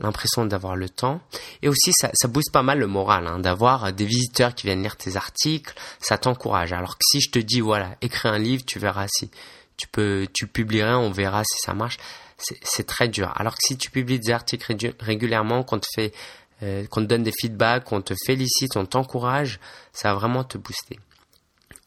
l'impression 0.00 0.44
d'avoir 0.44 0.76
le 0.76 0.88
temps. 0.88 1.20
Et 1.62 1.68
aussi, 1.68 1.92
ça, 1.92 2.10
ça 2.14 2.28
booste 2.28 2.52
pas 2.52 2.62
mal 2.62 2.78
le 2.78 2.86
moral, 2.86 3.26
hein, 3.26 3.38
d'avoir 3.38 3.92
des 3.92 4.04
visiteurs 4.04 4.54
qui 4.54 4.66
viennent 4.66 4.82
lire 4.82 4.96
tes 4.96 5.16
articles, 5.16 5.74
ça 6.00 6.18
t'encourage. 6.18 6.72
Alors 6.72 6.96
que 6.98 7.04
si 7.10 7.20
je 7.20 7.30
te 7.30 7.38
dis, 7.38 7.60
voilà, 7.60 7.96
écris 8.00 8.28
un 8.28 8.38
livre, 8.38 8.64
tu 8.66 8.78
verras 8.78 9.06
si 9.08 9.30
tu 9.76 9.88
peux, 9.88 10.26
tu 10.32 10.46
publieras, 10.46 10.96
on 10.96 11.10
verra 11.10 11.42
si 11.44 11.58
ça 11.64 11.74
marche. 11.74 11.98
C'est 12.38 12.86
très 12.86 13.08
dur. 13.08 13.32
Alors 13.34 13.54
que 13.54 13.62
si 13.66 13.76
tu 13.76 13.90
publies 13.90 14.20
des 14.20 14.30
articles 14.30 14.76
régulièrement, 15.00 15.64
qu'on 15.64 15.80
te 15.80 15.88
fait, 15.92 16.14
euh, 16.62 16.86
qu'on 16.86 17.00
te 17.00 17.06
donne 17.06 17.24
des 17.24 17.32
feedbacks, 17.32 17.84
qu'on 17.84 18.00
te 18.00 18.14
félicite, 18.26 18.76
on 18.76 18.86
t'encourage, 18.86 19.58
ça 19.92 20.12
va 20.12 20.20
vraiment 20.20 20.44
te 20.44 20.56
booster. 20.56 21.00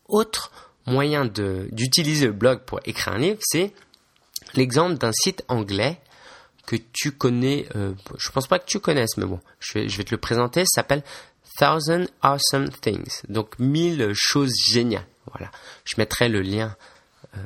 Autre 0.09 0.51
moyen 0.85 1.25
d'utiliser 1.25 2.27
le 2.27 2.33
blog 2.33 2.61
pour 2.61 2.79
écrire 2.85 3.13
un 3.13 3.19
livre, 3.19 3.39
c'est 3.41 3.73
l'exemple 4.55 4.97
d'un 4.97 5.11
site 5.11 5.43
anglais 5.47 5.99
que 6.65 6.75
tu 6.93 7.11
connais, 7.11 7.67
euh, 7.75 7.93
je 8.17 8.29
pense 8.31 8.47
pas 8.47 8.59
que 8.59 8.65
tu 8.65 8.79
connaisses, 8.79 9.17
mais 9.17 9.25
bon, 9.25 9.39
je 9.59 9.73
vais, 9.73 9.89
je 9.89 9.97
vais 9.97 10.03
te 10.03 10.11
le 10.11 10.19
présenter, 10.19 10.61
ça 10.61 10.81
s'appelle 10.81 11.03
Thousand 11.57 12.05
Awesome 12.21 12.69
Things, 12.69 13.21
donc 13.27 13.57
mille 13.59 14.11
choses 14.13 14.53
géniales. 14.67 15.05
Voilà, 15.31 15.51
je 15.85 15.95
mettrai 15.97 16.29
le 16.29 16.41
lien 16.41 16.75
euh, 17.37 17.43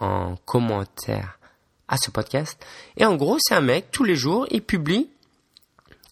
en 0.00 0.36
commentaire 0.44 1.38
à 1.88 1.96
ce 1.96 2.10
podcast. 2.10 2.64
Et 2.96 3.04
en 3.04 3.16
gros, 3.16 3.38
c'est 3.40 3.54
un 3.54 3.60
mec, 3.60 3.90
tous 3.90 4.04
les 4.04 4.16
jours, 4.16 4.46
il 4.50 4.62
publie 4.62 5.08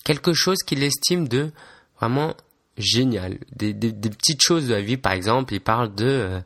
quelque 0.05 0.33
chose 0.33 0.59
qu'il 0.67 0.83
estime 0.83 1.29
de 1.29 1.53
vraiment 2.01 2.35
génial. 2.79 3.39
Des, 3.53 3.75
petites 3.75 4.43
choses 4.43 4.69
de 4.69 4.75
la 4.75 4.83
vie, 4.83 4.97
par 4.97 5.13
exemple, 5.13 5.55
il 5.55 5.61
parle 5.61 5.95
de 5.95 6.07
euh, 6.07 6.41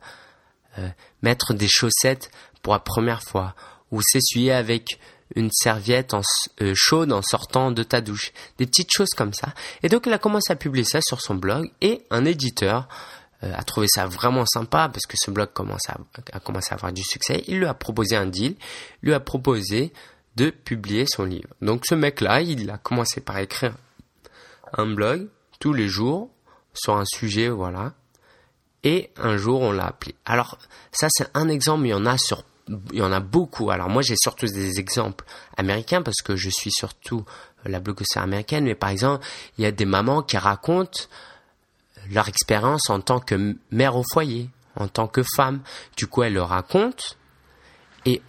euh, 0.79 0.89
mettre 1.23 1.55
des 1.55 1.69
chaussettes 1.69 2.31
pour 2.63 2.73
la 2.73 2.81
première 2.81 3.23
fois, 3.23 3.55
ou 3.91 4.01
s'essuyer 4.03 4.53
avec 4.53 4.99
une 5.35 5.51
serviette 5.51 6.15
en, 6.15 6.23
euh, 6.63 6.73
chaude 6.75 7.13
en 7.13 7.23
sortant 7.23 7.71
de 7.73 7.83
ta 7.83 8.01
douche. 8.01 8.33
Des 8.59 8.67
petites 8.67 8.93
choses 8.93 9.11
comme 9.17 9.33
ça. 9.33 9.55
Et 9.83 9.89
donc 9.89 10.07
il 10.07 10.13
a 10.13 10.19
commencé 10.19 10.53
à 10.53 10.57
publier 10.57 10.85
ça 10.85 11.01
sur 11.01 11.21
son 11.21 11.35
blog 11.35 11.71
et 11.81 12.05
un 12.11 12.25
éditeur 12.25 12.89
a 13.43 13.63
trouvé 13.65 13.87
ça 13.87 14.07
vraiment 14.07 14.47
sympa 14.47 14.89
parce 14.89 15.05
que 15.07 15.17
ce 15.17 15.31
blog 15.31 15.53
commence 15.53 15.89
à, 15.91 15.99
a 16.33 16.41
commencé 16.41 16.73
à 16.73 16.77
avoir 16.77 16.93
du 16.93 17.03
succès. 17.03 17.45
Il 17.47 17.59
lui 17.59 17.67
a 17.67 17.75
proposé 17.75 18.17
un 18.17 18.27
deal, 18.27 18.57
lui 19.03 19.13
a 19.13 19.21
proposé 19.21 19.93
de 20.37 20.51
publier 20.51 21.05
son 21.07 21.25
livre. 21.25 21.49
Donc 21.61 21.85
ce 21.87 21.95
mec-là, 21.95 22.41
il 22.41 22.71
a 22.71 22.79
commencé 22.79 23.21
par 23.21 23.39
écrire 23.39 23.75
un 24.73 24.87
blog 24.87 25.29
tous 25.59 25.73
les 25.73 25.89
jours 25.89 26.31
sur 26.75 26.97
un 26.97 27.05
sujet, 27.05 27.49
voilà. 27.49 27.95
Et 28.85 29.11
un 29.17 29.37
jour, 29.37 29.63
on 29.63 29.73
l'a 29.73 29.87
appelé. 29.87 30.15
Alors, 30.25 30.59
ça, 30.93 31.09
c'est 31.11 31.29
un 31.35 31.49
exemple, 31.49 31.87
il 31.87 31.91
y 31.91 31.95
en 31.95 32.07
a 32.07 32.19
sur, 32.19 32.45
il 32.93 32.99
y 32.99 33.03
en 33.03 33.13
a 33.13 33.21
beaucoup. 33.21 33.71
Alors, 33.71 33.89
moi, 33.89 34.03
j'ai 34.03 34.15
surtout 34.17 34.47
des 34.47 34.79
exemples 34.79 35.25
américains 35.57 36.03
parce 36.03 36.23
que 36.23 36.37
je 36.37 36.51
suis 36.51 36.71
surtout 36.71 37.25
la 37.65 37.81
blogosphère 37.81 38.23
américaine. 38.23 38.65
Mais 38.65 38.75
par 38.75 38.91
exemple, 38.91 39.27
il 39.59 39.65
y 39.65 39.67
a 39.67 39.73
des 39.73 39.87
mamans 39.87 40.23
qui 40.23 40.37
racontent 40.37 41.05
leur 42.11 42.29
expérience 42.29 42.89
en 42.91 43.01
tant 43.01 43.21
que 43.21 43.57
mère 43.71 43.97
au 43.97 44.05
foyer, 44.13 44.51
en 44.77 44.89
tant 44.89 45.09
que 45.09 45.23
femme. 45.35 45.61
Du 45.97 46.07
coup, 46.07 46.23
elles 46.23 46.35
le 46.35 46.43
racontent 46.43 47.05
et 48.05 48.23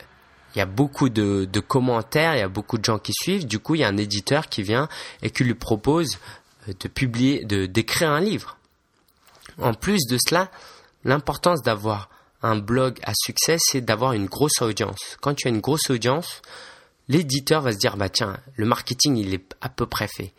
il 0.55 0.59
y 0.59 0.61
a 0.61 0.65
beaucoup 0.65 1.09
de, 1.09 1.59
commentaires, 1.59 2.35
il 2.35 2.39
y 2.39 2.41
a 2.41 2.47
beaucoup 2.47 2.79
de 2.79 2.85
gens 2.85 2.97
qui 2.97 3.13
suivent. 3.13 3.45
Du 3.45 3.59
coup, 3.59 3.75
il 3.75 3.81
y 3.81 3.83
a 3.83 3.87
un 3.87 3.97
éditeur 3.97 4.47
qui 4.47 4.63
vient 4.63 4.89
et 5.21 5.29
qui 5.29 5.43
lui 5.43 5.53
propose 5.53 6.17
de 6.73 6.87
publier, 6.87 7.45
de 7.45 7.65
d'écrire 7.65 8.11
un 8.11 8.19
livre. 8.19 8.57
En 9.59 9.73
plus 9.73 10.05
de 10.09 10.17
cela, 10.17 10.51
l'importance 11.03 11.61
d'avoir 11.61 12.09
un 12.41 12.57
blog 12.57 12.99
à 13.03 13.13
succès, 13.15 13.57
c'est 13.59 13.81
d'avoir 13.81 14.13
une 14.13 14.27
grosse 14.27 14.61
audience. 14.61 15.17
Quand 15.21 15.33
tu 15.33 15.47
as 15.47 15.51
une 15.51 15.61
grosse 15.61 15.89
audience, 15.89 16.41
l'éditeur 17.07 17.61
va 17.61 17.71
se 17.71 17.77
dire 17.77 17.97
bah 17.97 18.09
tiens, 18.09 18.37
le 18.55 18.65
marketing 18.65 19.17
il 19.17 19.33
est 19.33 19.55
à 19.61 19.69
peu 19.69 19.85
près 19.85 20.07
fait. 20.07 20.33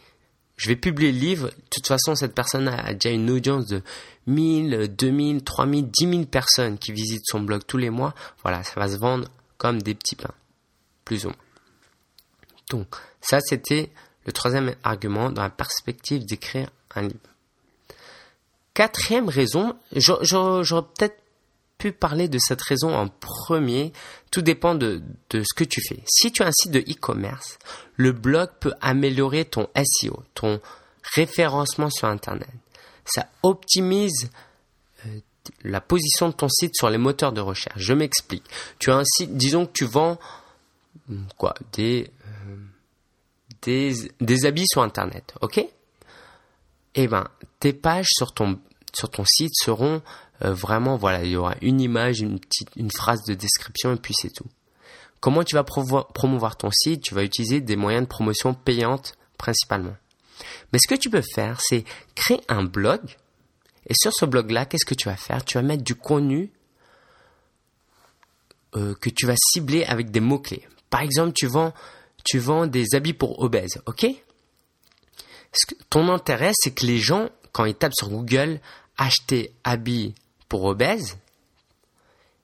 Je 0.56 0.68
vais 0.68 0.76
publier 0.76 1.12
le 1.12 1.18
livre. 1.18 1.48
De 1.48 1.54
toute 1.70 1.86
façon, 1.86 2.16
cette 2.16 2.34
personne 2.34 2.66
a 2.66 2.92
déjà 2.92 3.14
une 3.14 3.30
audience 3.30 3.66
de 3.66 3.80
1000, 4.26 4.88
2000, 4.88 5.44
3000, 5.44 5.88
10 5.88 6.10
000 6.10 6.24
personnes 6.24 6.78
qui 6.78 6.92
visitent 6.92 7.26
son 7.26 7.40
blog 7.40 7.62
tous 7.64 7.76
les 7.76 7.90
mois. 7.90 8.12
Voilà, 8.42 8.64
ça 8.64 8.80
va 8.80 8.88
se 8.88 8.96
vendre 8.96 9.28
comme 9.56 9.80
des 9.80 9.94
petits 9.94 10.16
pains. 10.16 10.34
Plus 11.04 11.24
ou 11.24 11.28
moins. 11.28 11.36
Donc, 12.70 12.96
ça 13.20 13.40
c'était 13.40 13.90
le 14.28 14.32
troisième 14.32 14.74
argument 14.84 15.30
dans 15.30 15.40
la 15.40 15.48
perspective 15.48 16.26
d'écrire 16.26 16.68
un 16.94 17.00
livre. 17.00 17.30
Quatrième 18.74 19.30
raison, 19.30 19.74
j'aurais 19.96 20.86
peut-être 20.98 21.18
pu 21.78 21.92
parler 21.92 22.28
de 22.28 22.38
cette 22.38 22.60
raison 22.60 22.94
en 22.94 23.08
premier. 23.08 23.90
Tout 24.30 24.42
dépend 24.42 24.74
de, 24.74 25.00
de 25.30 25.42
ce 25.42 25.54
que 25.54 25.64
tu 25.64 25.80
fais. 25.80 26.02
Si 26.06 26.30
tu 26.30 26.42
as 26.42 26.48
un 26.48 26.52
site 26.52 26.72
de 26.72 26.80
e-commerce, 26.80 27.58
le 27.96 28.12
blog 28.12 28.50
peut 28.60 28.74
améliorer 28.82 29.46
ton 29.46 29.66
SEO, 29.74 30.22
ton 30.34 30.60
référencement 31.14 31.88
sur 31.88 32.08
Internet. 32.08 32.50
Ça 33.06 33.28
optimise 33.42 34.28
euh, 35.06 35.20
la 35.64 35.80
position 35.80 36.28
de 36.28 36.34
ton 36.34 36.50
site 36.50 36.74
sur 36.76 36.90
les 36.90 36.98
moteurs 36.98 37.32
de 37.32 37.40
recherche. 37.40 37.80
Je 37.80 37.94
m'explique. 37.94 38.44
Tu 38.78 38.90
as 38.90 38.96
un 38.96 39.04
site, 39.06 39.38
disons 39.38 39.64
que 39.64 39.72
tu 39.72 39.86
vends 39.86 40.18
hmm, 41.08 41.22
quoi, 41.38 41.54
des 41.72 42.10
des, 43.62 44.46
habits 44.46 44.66
sur 44.66 44.82
Internet, 44.82 45.34
ok? 45.40 45.64
Eh 46.94 47.08
ben, 47.08 47.28
tes 47.60 47.72
pages 47.72 48.08
sur 48.10 48.32
ton, 48.32 48.58
sur 48.94 49.10
ton 49.10 49.24
site 49.24 49.52
seront 49.54 50.02
euh, 50.44 50.52
vraiment, 50.52 50.96
voilà, 50.96 51.24
il 51.24 51.30
y 51.30 51.36
aura 51.36 51.54
une 51.60 51.80
image, 51.80 52.20
une 52.20 52.38
petite, 52.38 52.70
une 52.76 52.90
phrase 52.90 53.22
de 53.24 53.34
description 53.34 53.92
et 53.92 53.96
puis 53.96 54.14
c'est 54.16 54.32
tout. 54.32 54.46
Comment 55.20 55.42
tu 55.42 55.56
vas 55.56 55.64
promouvoir 55.64 56.56
ton 56.56 56.70
site? 56.70 57.02
Tu 57.02 57.14
vas 57.14 57.24
utiliser 57.24 57.60
des 57.60 57.76
moyens 57.76 58.04
de 58.04 58.08
promotion 58.08 58.54
payantes 58.54 59.14
principalement. 59.36 59.96
Mais 60.72 60.78
ce 60.78 60.86
que 60.86 60.98
tu 60.98 61.10
peux 61.10 61.22
faire, 61.34 61.60
c'est 61.60 61.84
créer 62.14 62.40
un 62.48 62.62
blog. 62.62 63.00
Et 63.88 63.94
sur 63.94 64.12
ce 64.12 64.26
blog-là, 64.26 64.66
qu'est-ce 64.66 64.84
que 64.84 64.94
tu 64.94 65.08
vas 65.08 65.16
faire? 65.16 65.44
Tu 65.44 65.54
vas 65.58 65.62
mettre 65.62 65.82
du 65.82 65.96
contenu 65.96 66.52
euh, 68.76 68.94
que 69.00 69.10
tu 69.10 69.26
vas 69.26 69.34
cibler 69.36 69.84
avec 69.84 70.10
des 70.10 70.20
mots-clés. 70.20 70.68
Par 70.90 71.00
exemple, 71.00 71.32
tu 71.32 71.46
vends 71.46 71.72
tu 72.28 72.38
vends 72.38 72.66
des 72.66 72.94
habits 72.94 73.14
pour 73.14 73.40
obèses, 73.40 73.80
ok? 73.86 74.06
Ton 75.88 76.10
intérêt, 76.10 76.52
c'est 76.54 76.72
que 76.72 76.84
les 76.84 76.98
gens, 76.98 77.30
quand 77.52 77.64
ils 77.64 77.74
tapent 77.74 77.94
sur 77.94 78.10
Google 78.10 78.60
acheter 78.98 79.54
habits 79.64 80.14
pour 80.46 80.64
obèses, 80.64 81.16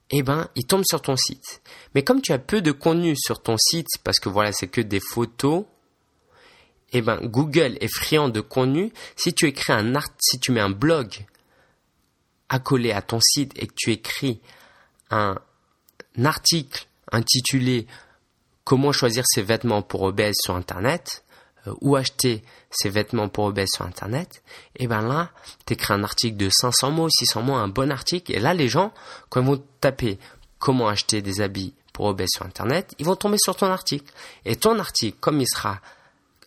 eh 0.08 0.22
ben, 0.22 0.48
ils 0.54 0.64
tombent 0.64 0.86
sur 0.88 1.02
ton 1.02 1.16
site. 1.16 1.60
Mais 1.94 2.02
comme 2.02 2.22
tu 2.22 2.32
as 2.32 2.38
peu 2.38 2.62
de 2.62 2.72
contenu 2.72 3.14
sur 3.14 3.42
ton 3.42 3.56
site, 3.58 3.88
parce 4.04 4.18
que 4.18 4.30
voilà, 4.30 4.52
c'est 4.52 4.68
que 4.68 4.80
des 4.80 5.00
photos, 5.00 5.66
eh 6.92 7.02
ben, 7.02 7.20
Google 7.22 7.76
est 7.82 7.92
friand 7.92 8.30
de 8.30 8.40
contenu. 8.40 8.90
Si 9.16 9.34
tu 9.34 9.46
écris 9.46 9.74
un 9.74 9.92
si 10.18 10.38
tu 10.38 10.50
mets 10.50 10.60
un 10.60 10.70
blog 10.70 11.26
accolé 12.48 12.90
à 12.92 13.02
ton 13.02 13.20
site 13.20 13.52
et 13.56 13.66
que 13.66 13.74
tu 13.76 13.92
écris 13.92 14.40
un 15.10 15.36
article 16.24 16.86
intitulé 17.12 17.86
comment 18.64 18.92
choisir 18.92 19.24
ses 19.26 19.42
vêtements 19.42 19.82
pour 19.82 20.02
obèses 20.02 20.36
sur 20.42 20.56
Internet, 20.56 21.24
euh, 21.66 21.74
ou 21.80 21.96
acheter 21.96 22.42
ses 22.70 22.88
vêtements 22.88 23.28
pour 23.28 23.44
obèses 23.44 23.70
sur 23.74 23.84
Internet, 23.84 24.42
et 24.76 24.86
ben 24.86 25.02
là, 25.02 25.30
tu 25.66 25.74
écris 25.74 25.92
un 25.92 26.02
article 26.02 26.36
de 26.36 26.48
500 26.50 26.90
mots, 26.90 27.08
600 27.10 27.42
mots, 27.42 27.54
un 27.54 27.68
bon 27.68 27.90
article, 27.90 28.32
et 28.32 28.40
là, 28.40 28.54
les 28.54 28.68
gens, 28.68 28.92
quand 29.28 29.40
ils 29.40 29.46
vont 29.46 29.62
taper 29.80 30.18
comment 30.58 30.88
acheter 30.88 31.22
des 31.22 31.40
habits 31.40 31.74
pour 31.92 32.06
obèses 32.06 32.30
sur 32.34 32.44
Internet, 32.44 32.94
ils 32.98 33.06
vont 33.06 33.16
tomber 33.16 33.38
sur 33.38 33.54
ton 33.54 33.66
article. 33.66 34.12
Et 34.44 34.56
ton 34.56 34.78
article, 34.78 35.16
comme 35.20 35.40
il 35.40 35.46
sera 35.46 35.80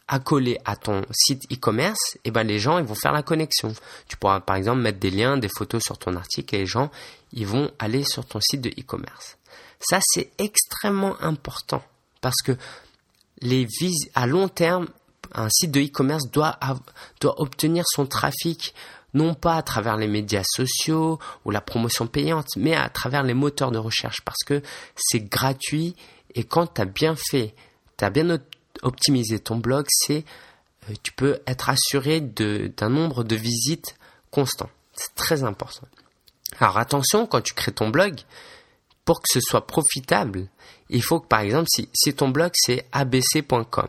accolé 0.07 0.57
à 0.65 0.75
ton 0.75 1.03
site 1.11 1.43
e-commerce, 1.51 2.17
et 2.23 2.31
ben 2.31 2.43
les 2.45 2.59
gens 2.59 2.79
ils 2.79 2.85
vont 2.85 2.95
faire 2.95 3.11
la 3.11 3.23
connexion. 3.23 3.73
Tu 4.07 4.17
pourras 4.17 4.39
par 4.39 4.55
exemple 4.55 4.79
mettre 4.79 4.99
des 4.99 5.09
liens, 5.09 5.37
des 5.37 5.49
photos 5.49 5.83
sur 5.83 5.97
ton 5.97 6.15
article 6.15 6.55
et 6.55 6.59
les 6.59 6.65
gens 6.65 6.89
ils 7.33 7.45
vont 7.45 7.71
aller 7.79 8.03
sur 8.03 8.25
ton 8.25 8.39
site 8.39 8.61
de 8.61 8.69
e-commerce. 8.69 9.37
Ça 9.79 9.99
c'est 10.01 10.31
extrêmement 10.37 11.21
important 11.21 11.83
parce 12.21 12.41
que 12.43 12.53
les 13.41 13.67
à 14.15 14.27
long 14.27 14.47
terme, 14.47 14.87
un 15.33 15.49
site 15.49 15.71
de 15.71 15.81
e-commerce 15.81 16.29
doit, 16.31 16.57
doit 17.19 17.39
obtenir 17.41 17.83
son 17.87 18.05
trafic 18.05 18.73
non 19.13 19.33
pas 19.33 19.55
à 19.55 19.61
travers 19.61 19.97
les 19.97 20.07
médias 20.07 20.43
sociaux 20.45 21.19
ou 21.45 21.51
la 21.51 21.61
promotion 21.61 22.07
payante, 22.07 22.47
mais 22.55 22.75
à 22.75 22.89
travers 22.89 23.23
les 23.23 23.33
moteurs 23.33 23.71
de 23.71 23.77
recherche 23.77 24.21
parce 24.21 24.43
que 24.45 24.61
c'est 24.95 25.21
gratuit 25.21 25.95
et 26.35 26.43
quand 26.43 26.73
tu 26.73 26.81
as 26.81 26.85
bien 26.85 27.15
fait, 27.15 27.55
tu 27.97 28.05
as 28.05 28.09
bien 28.09 28.37
optimisé 28.83 29.39
ton 29.39 29.57
blog, 29.57 29.85
c'est 29.89 30.23
euh, 30.89 30.93
tu 31.03 31.11
peux 31.11 31.39
être 31.47 31.69
assuré 31.69 32.21
d'un 32.21 32.89
nombre 32.89 33.23
de 33.23 33.35
visites 33.35 33.95
constant. 34.29 34.69
C'est 34.93 35.15
très 35.15 35.43
important. 35.43 35.87
Alors 36.59 36.77
attention, 36.77 37.25
quand 37.25 37.41
tu 37.41 37.53
crées 37.53 37.71
ton 37.71 37.89
blog, 37.89 38.19
pour 39.07 39.21
que 39.21 39.29
ce 39.31 39.39
soit 39.39 39.65
profitable, 39.65 40.49
il 40.89 41.01
faut 41.01 41.21
que 41.21 41.27
par 41.27 41.39
exemple, 41.39 41.69
si, 41.69 42.13
ton 42.13 42.27
blog 42.27 42.51
c'est 42.53 42.85
abc.com, 42.91 43.87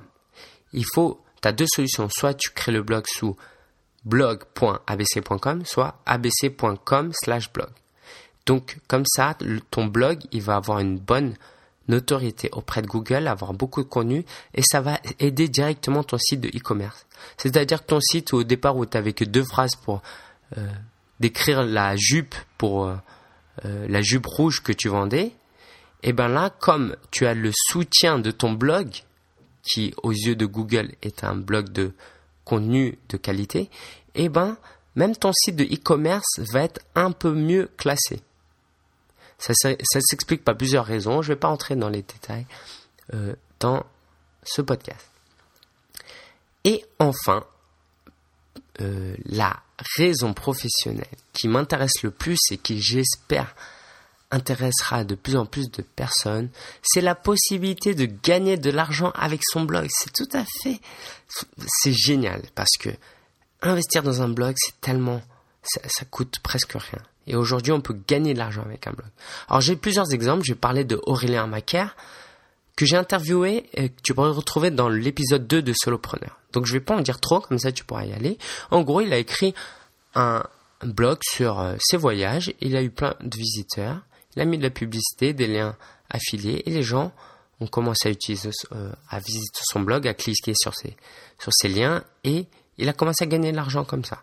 il 0.73 0.85
faut, 0.95 1.21
tu 1.43 1.49
as 1.49 1.53
deux 1.53 1.67
solutions. 1.67 2.09
Soit 2.09 2.35
tu 2.35 2.51
crées 2.51 2.71
le 2.71 2.85
blog 2.85 3.05
sous 3.09 3.37
blog.abc.com, 4.05 5.65
soit 5.67 6.01
abc.com 6.07 7.11
slash 7.13 7.53
blog. 7.53 7.71
Donc 8.47 8.79
comme 8.87 9.03
ça, 9.07 9.37
ton 9.73 9.87
blog, 9.87 10.21
il 10.31 10.41
va 10.41 10.55
avoir 10.55 10.79
une 10.79 10.99
bonne 10.99 11.35
notoriété 11.89 12.49
auprès 12.53 12.81
de 12.81 12.87
Google, 12.87 13.27
avoir 13.27 13.55
beaucoup 13.55 13.83
de 13.83 13.89
contenu 13.89 14.25
et 14.55 14.63
ça 14.63 14.81
va 14.81 15.01
aider 15.19 15.49
directement 15.49 16.05
ton 16.05 16.19
site 16.19 16.43
de 16.43 16.49
e-commerce. 16.49 17.07
C'est-à-dire 17.39 17.83
que 17.83 17.89
ton 17.89 18.01
site 18.01 18.33
au 18.35 18.45
départ 18.45 18.77
où 18.77 18.87
tu 18.87 18.97
n'avais 18.97 19.15
que 19.15 19.25
deux 19.25 19.45
phrases 19.45 19.75
pour 19.75 20.01
euh, 20.57 20.69
décrire 21.19 21.65
la 21.65 21.97
jupe 21.97 22.37
pour 22.57 22.87
euh, 22.87 22.95
euh, 23.65 23.87
la 23.89 24.03
jupe 24.03 24.27
rouge 24.27 24.63
que 24.63 24.73
tu 24.73 24.89
vendais, 24.89 25.33
et 26.03 26.11
eh 26.11 26.13
ben 26.13 26.29
là, 26.29 26.51
comme 26.51 26.95
tu 27.11 27.27
as 27.27 27.35
le 27.35 27.51
soutien 27.53 28.21
de 28.21 28.31
ton 28.31 28.53
blog, 28.53 29.03
qui 29.63 29.93
aux 30.03 30.13
yeux 30.13 30.37
de 30.37 30.47
Google 30.47 30.93
est 31.03 31.25
un 31.25 31.35
blog 31.35 31.71
de 31.71 31.93
contenu 32.45 32.99
de 33.09 33.17
qualité, 33.17 33.63
et 34.15 34.25
eh 34.25 34.29
ben 34.29 34.57
même 34.95 35.17
ton 35.17 35.33
site 35.33 35.57
de 35.57 35.65
e-commerce 35.65 36.41
va 36.53 36.63
être 36.63 36.81
un 36.95 37.13
peu 37.13 37.33
mieux 37.33 37.71
classé. 37.77 38.21
Ça, 39.39 39.53
s'explique 39.55 40.45
par 40.45 40.57
plusieurs 40.57 40.85
raisons. 40.85 41.23
Je 41.23 41.31
ne 41.31 41.35
vais 41.35 41.39
pas 41.39 41.49
entrer 41.49 41.77
dans 41.77 41.89
les 41.89 42.03
détails 42.03 42.47
euh, 43.15 43.35
dans 43.61 43.87
ce 44.43 44.61
podcast. 44.61 45.07
Et 46.65 46.85
enfin, 46.99 47.45
euh, 48.81 49.15
la 49.25 49.63
raison 49.97 50.35
professionnelle 50.35 51.07
qui 51.33 51.49
m'intéresse 51.49 52.03
le 52.03 52.11
plus 52.11 52.39
et 52.51 52.59
qui 52.59 52.81
j'espère 52.81 53.55
intéressera 54.31 55.05
de 55.05 55.15
plus 55.15 55.37
en 55.37 55.47
plus 55.47 55.71
de 55.71 55.83
personnes, 55.83 56.51
c'est 56.83 57.01
la 57.01 57.15
possibilité 57.15 57.95
de 57.95 58.05
gagner 58.05 58.57
de 58.57 58.71
l'argent 58.71 59.11
avec 59.15 59.41
son 59.43 59.63
blog. 59.63 59.87
C'est 59.91 60.13
tout 60.13 60.29
à 60.37 60.45
fait, 60.63 60.81
c'est 61.67 61.95
génial 61.95 62.43
parce 62.55 62.77
que 62.79 62.91
investir 63.63 64.03
dans 64.03 64.23
un 64.23 64.29
blog, 64.29 64.55
c'est 64.59 64.81
tellement, 64.81 65.23
ça, 65.63 65.81
ça, 65.89 66.05
coûte 66.05 66.41
presque 66.41 66.73
rien. 66.73 67.03
Et 67.27 67.37
aujourd'hui, 67.37 67.73
on 67.73 67.81
peut 67.81 67.97
gagner 68.07 68.35
de 68.35 68.39
l'argent 68.39 68.63
avec 68.63 68.87
un 68.87 68.93
blog. 68.93 69.09
Alors, 69.49 69.61
j'ai 69.61 69.77
plusieurs 69.77 70.13
exemples. 70.13 70.45
Je 70.47 70.53
vais 70.53 70.59
parler 70.59 70.85
de 70.85 71.01
Aurélien 71.05 71.47
Macaire, 71.47 71.97
que 72.79 72.87
j'ai 72.87 72.97
interviewé 72.97 73.69
et 73.75 73.89
que 73.89 74.01
tu 74.05 74.15
pourrais 74.15 74.31
retrouver 74.31 74.71
dans 74.71 74.89
l'épisode 74.89 75.49
2 75.49 75.63
de 75.63 75.73
Solopreneur. 75.73 76.39
Donc, 76.53 76.65
je 76.65 76.73
vais 76.73 76.81
pas 76.81 76.95
en 76.95 77.01
dire 77.01 77.19
trop, 77.19 77.41
comme 77.41 77.59
ça 77.59 77.73
tu 77.73 77.85
pourras 77.85 78.05
y 78.05 78.13
aller. 78.13 78.39
En 78.71 78.83
gros, 78.83 79.01
il 79.01 79.13
a 79.13 79.19
écrit 79.19 79.53
un, 80.15 80.45
blog 80.85 81.19
sur 81.29 81.59
euh, 81.59 81.75
ses 81.81 81.97
voyages. 81.97 82.55
Il 82.61 82.77
a 82.77 82.83
eu 82.85 82.91
plein 82.91 83.17
de 83.21 83.37
visiteurs. 83.37 84.01
Il 84.37 84.43
a 84.43 84.45
mis 84.45 84.59
de 84.59 84.63
la 84.63 84.71
publicité, 84.71 85.33
des 85.33 85.49
liens 85.49 85.77
affiliés 86.09 86.63
et 86.67 86.71
les 86.71 86.85
gens 86.85 87.13
ont 87.59 87.67
commencé 87.67 88.11
à 88.11 88.13
utiliser, 88.13 88.51
euh, 88.71 88.93
à 89.11 89.19
visiter 89.19 89.61
son 89.65 89.81
blog, 89.81 90.07
à 90.07 90.15
cliquer 90.15 90.53
sur 90.55 90.73
ces 90.77 91.69
liens 91.69 92.05
et 92.23 92.47
il 92.77 92.89
a 92.89 92.93
commencé 92.93 93.25
à 93.25 93.27
gagner 93.27 93.51
de 93.51 93.57
l'argent 93.57 93.85
comme 93.85 94.05
ça. 94.05 94.23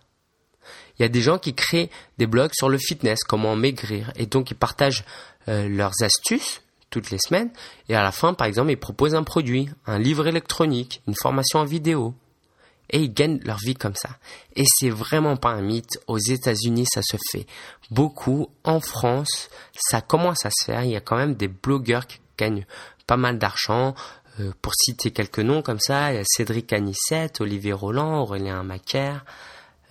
Il 0.97 1.01
y 1.01 1.05
a 1.05 1.09
des 1.09 1.21
gens 1.21 1.39
qui 1.39 1.53
créent 1.53 1.89
des 2.17 2.25
blogs 2.25 2.53
sur 2.53 2.69
le 2.69 2.77
fitness, 2.77 3.25
comment 3.25 3.57
maigrir, 3.57 4.13
et 4.15 4.27
donc 4.27 4.49
ils 4.49 4.55
partagent 4.55 5.03
euh, 5.49 5.67
leurs 5.67 6.01
astuces 6.01 6.61
toutes 6.95 7.11
les 7.11 7.17
semaines, 7.19 7.51
et 7.89 7.95
à 7.95 8.03
la 8.03 8.13
fin, 8.13 8.33
par 8.33 8.47
exemple, 8.47 8.71
ils 8.71 8.77
proposent 8.77 9.15
un 9.15 9.23
produit, 9.23 9.69
un 9.85 9.99
livre 9.99 10.27
électronique, 10.27 11.01
une 11.07 11.15
formation 11.15 11.59
en 11.59 11.65
vidéo, 11.65 12.13
et 12.89 12.99
ils 12.99 13.13
gagnent 13.13 13.39
leur 13.43 13.57
vie 13.57 13.73
comme 13.73 13.95
ça. 13.95 14.09
Et 14.55 14.63
c'est 14.65 14.89
vraiment 14.89 15.35
pas 15.35 15.49
un 15.49 15.61
mythe. 15.61 15.99
Aux 16.07 16.17
États-Unis, 16.17 16.85
ça 16.89 17.01
se 17.01 17.17
fait 17.31 17.47
beaucoup. 17.91 18.47
En 18.63 18.79
France, 18.79 19.49
ça 19.75 19.99
commence 20.01 20.45
à 20.45 20.51
se 20.51 20.63
faire. 20.65 20.83
Il 20.83 20.91
y 20.91 20.95
a 20.95 21.01
quand 21.01 21.17
même 21.17 21.33
des 21.33 21.47
blogueurs 21.47 22.07
qui 22.07 22.19
gagnent 22.37 22.65
pas 23.07 23.17
mal 23.17 23.37
d'argent. 23.37 23.95
Euh, 24.39 24.51
pour 24.61 24.73
citer 24.75 25.11
quelques 25.11 25.39
noms 25.39 25.61
comme 25.61 25.79
ça, 25.79 26.13
il 26.13 26.17
y 26.17 26.19
a 26.19 26.23
Cédric 26.25 26.71
Anissette, 26.73 27.41
Olivier 27.41 27.73
Roland, 27.73 28.21
Aurélien 28.21 28.63
Macaire. 28.63 29.25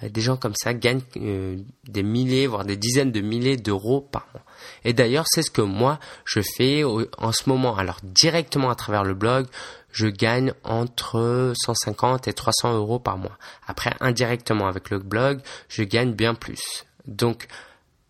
Euh, 0.03 0.09
des 0.09 0.21
gens 0.21 0.37
comme 0.37 0.55
ça 0.55 0.75
gagnent 0.75 1.03
euh, 1.17 1.59
des 1.85 2.03
milliers, 2.03 2.47
voire 2.47 2.65
des 2.65 2.77
dizaines 2.77 3.13
de 3.13 3.21
milliers 3.21 3.57
d'euros 3.57 4.01
par 4.01 4.27
mois. 4.33 4.45
Et 4.85 4.93
d'ailleurs, 4.93 5.25
c'est 5.29 5.43
ce 5.43 5.51
que 5.51 5.63
moi, 5.63 5.99
je 6.25 6.41
fais 6.57 6.85
en 6.85 7.33
ce 7.33 7.49
moment. 7.49 7.77
Alors, 7.77 7.99
directement 8.03 8.71
à 8.71 8.75
travers 8.75 9.05
le 9.05 9.15
blog, 9.15 9.47
je 9.93 10.07
gagne 10.07 10.53
entre 10.65 11.53
150 11.55 12.29
et 12.29 12.33
300 12.33 12.75
euros 12.75 12.99
par 12.99 13.19
mois. 13.19 13.39
Après, 13.67 13.95
indirectement 14.01 14.67
avec 14.67 14.91
le 14.91 14.99
blog, 14.99 15.41
je 15.69 15.83
gagne 15.85 16.13
bien 16.13 16.35
plus. 16.35 16.85
Donc, 17.07 17.47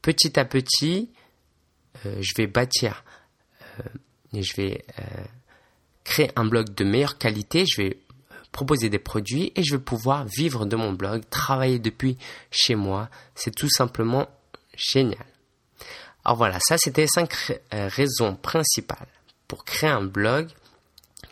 petit 0.02 0.38
à 0.38 0.44
petit, 0.44 1.10
je 2.04 2.32
vais 2.36 2.46
bâtir 2.46 3.04
et 4.32 4.42
je 4.42 4.56
vais 4.56 4.84
créer 6.04 6.30
un 6.36 6.44
blog 6.44 6.74
de 6.74 6.84
meilleure 6.84 7.18
qualité, 7.18 7.64
je 7.66 7.82
vais 7.82 7.98
proposer 8.54 8.88
des 8.88 9.00
produits 9.00 9.52
et 9.56 9.64
je 9.64 9.74
vais 9.74 9.82
pouvoir 9.82 10.24
vivre 10.24 10.64
de 10.64 10.76
mon 10.76 10.92
blog, 10.92 11.24
travailler 11.28 11.80
depuis 11.80 12.16
chez 12.52 12.76
moi. 12.76 13.10
C'est 13.34 13.54
tout 13.54 13.68
simplement 13.68 14.28
génial. 14.76 15.26
Alors 16.24 16.38
voilà, 16.38 16.58
ça 16.60 16.78
c'était 16.78 17.08
cinq 17.08 17.34
euh, 17.74 17.88
raisons 17.88 18.36
principales 18.36 19.08
pour 19.48 19.64
créer 19.64 19.90
un 19.90 20.04
blog. 20.04 20.48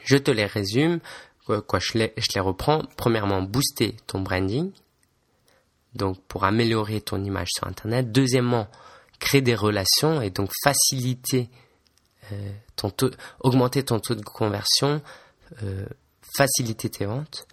Je 0.04 0.16
te 0.16 0.32
les 0.32 0.46
résume, 0.46 0.98
quoi, 1.46 1.78
je, 1.78 1.96
les, 1.96 2.12
je 2.16 2.26
les 2.34 2.40
reprends. 2.40 2.82
Premièrement, 2.96 3.40
booster 3.40 3.96
ton 4.08 4.20
branding, 4.20 4.72
donc 5.94 6.20
pour 6.26 6.44
améliorer 6.44 7.00
ton 7.00 7.22
image 7.22 7.50
sur 7.54 7.68
Internet. 7.68 8.10
Deuxièmement, 8.10 8.66
créer 9.20 9.42
des 9.42 9.54
relations 9.54 10.20
et 10.20 10.30
donc 10.30 10.50
faciliter 10.64 11.48
euh, 12.32 12.52
ton 12.74 12.90
taux, 12.90 13.10
augmenter 13.38 13.84
ton 13.84 14.00
taux 14.00 14.16
de 14.16 14.24
conversion, 14.24 15.00
euh, 15.62 15.86
faciliter 16.36 16.90
tes 16.90 17.06
ventes. 17.06 17.46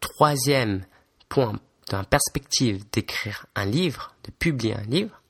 Troisième 0.00 0.84
point, 1.28 1.58
dans 1.90 1.98
la 1.98 2.04
perspective 2.04 2.84
d'écrire 2.90 3.46
un 3.54 3.64
livre, 3.64 4.14
de 4.24 4.30
publier 4.30 4.74
un 4.74 4.82
livre. 4.82 5.20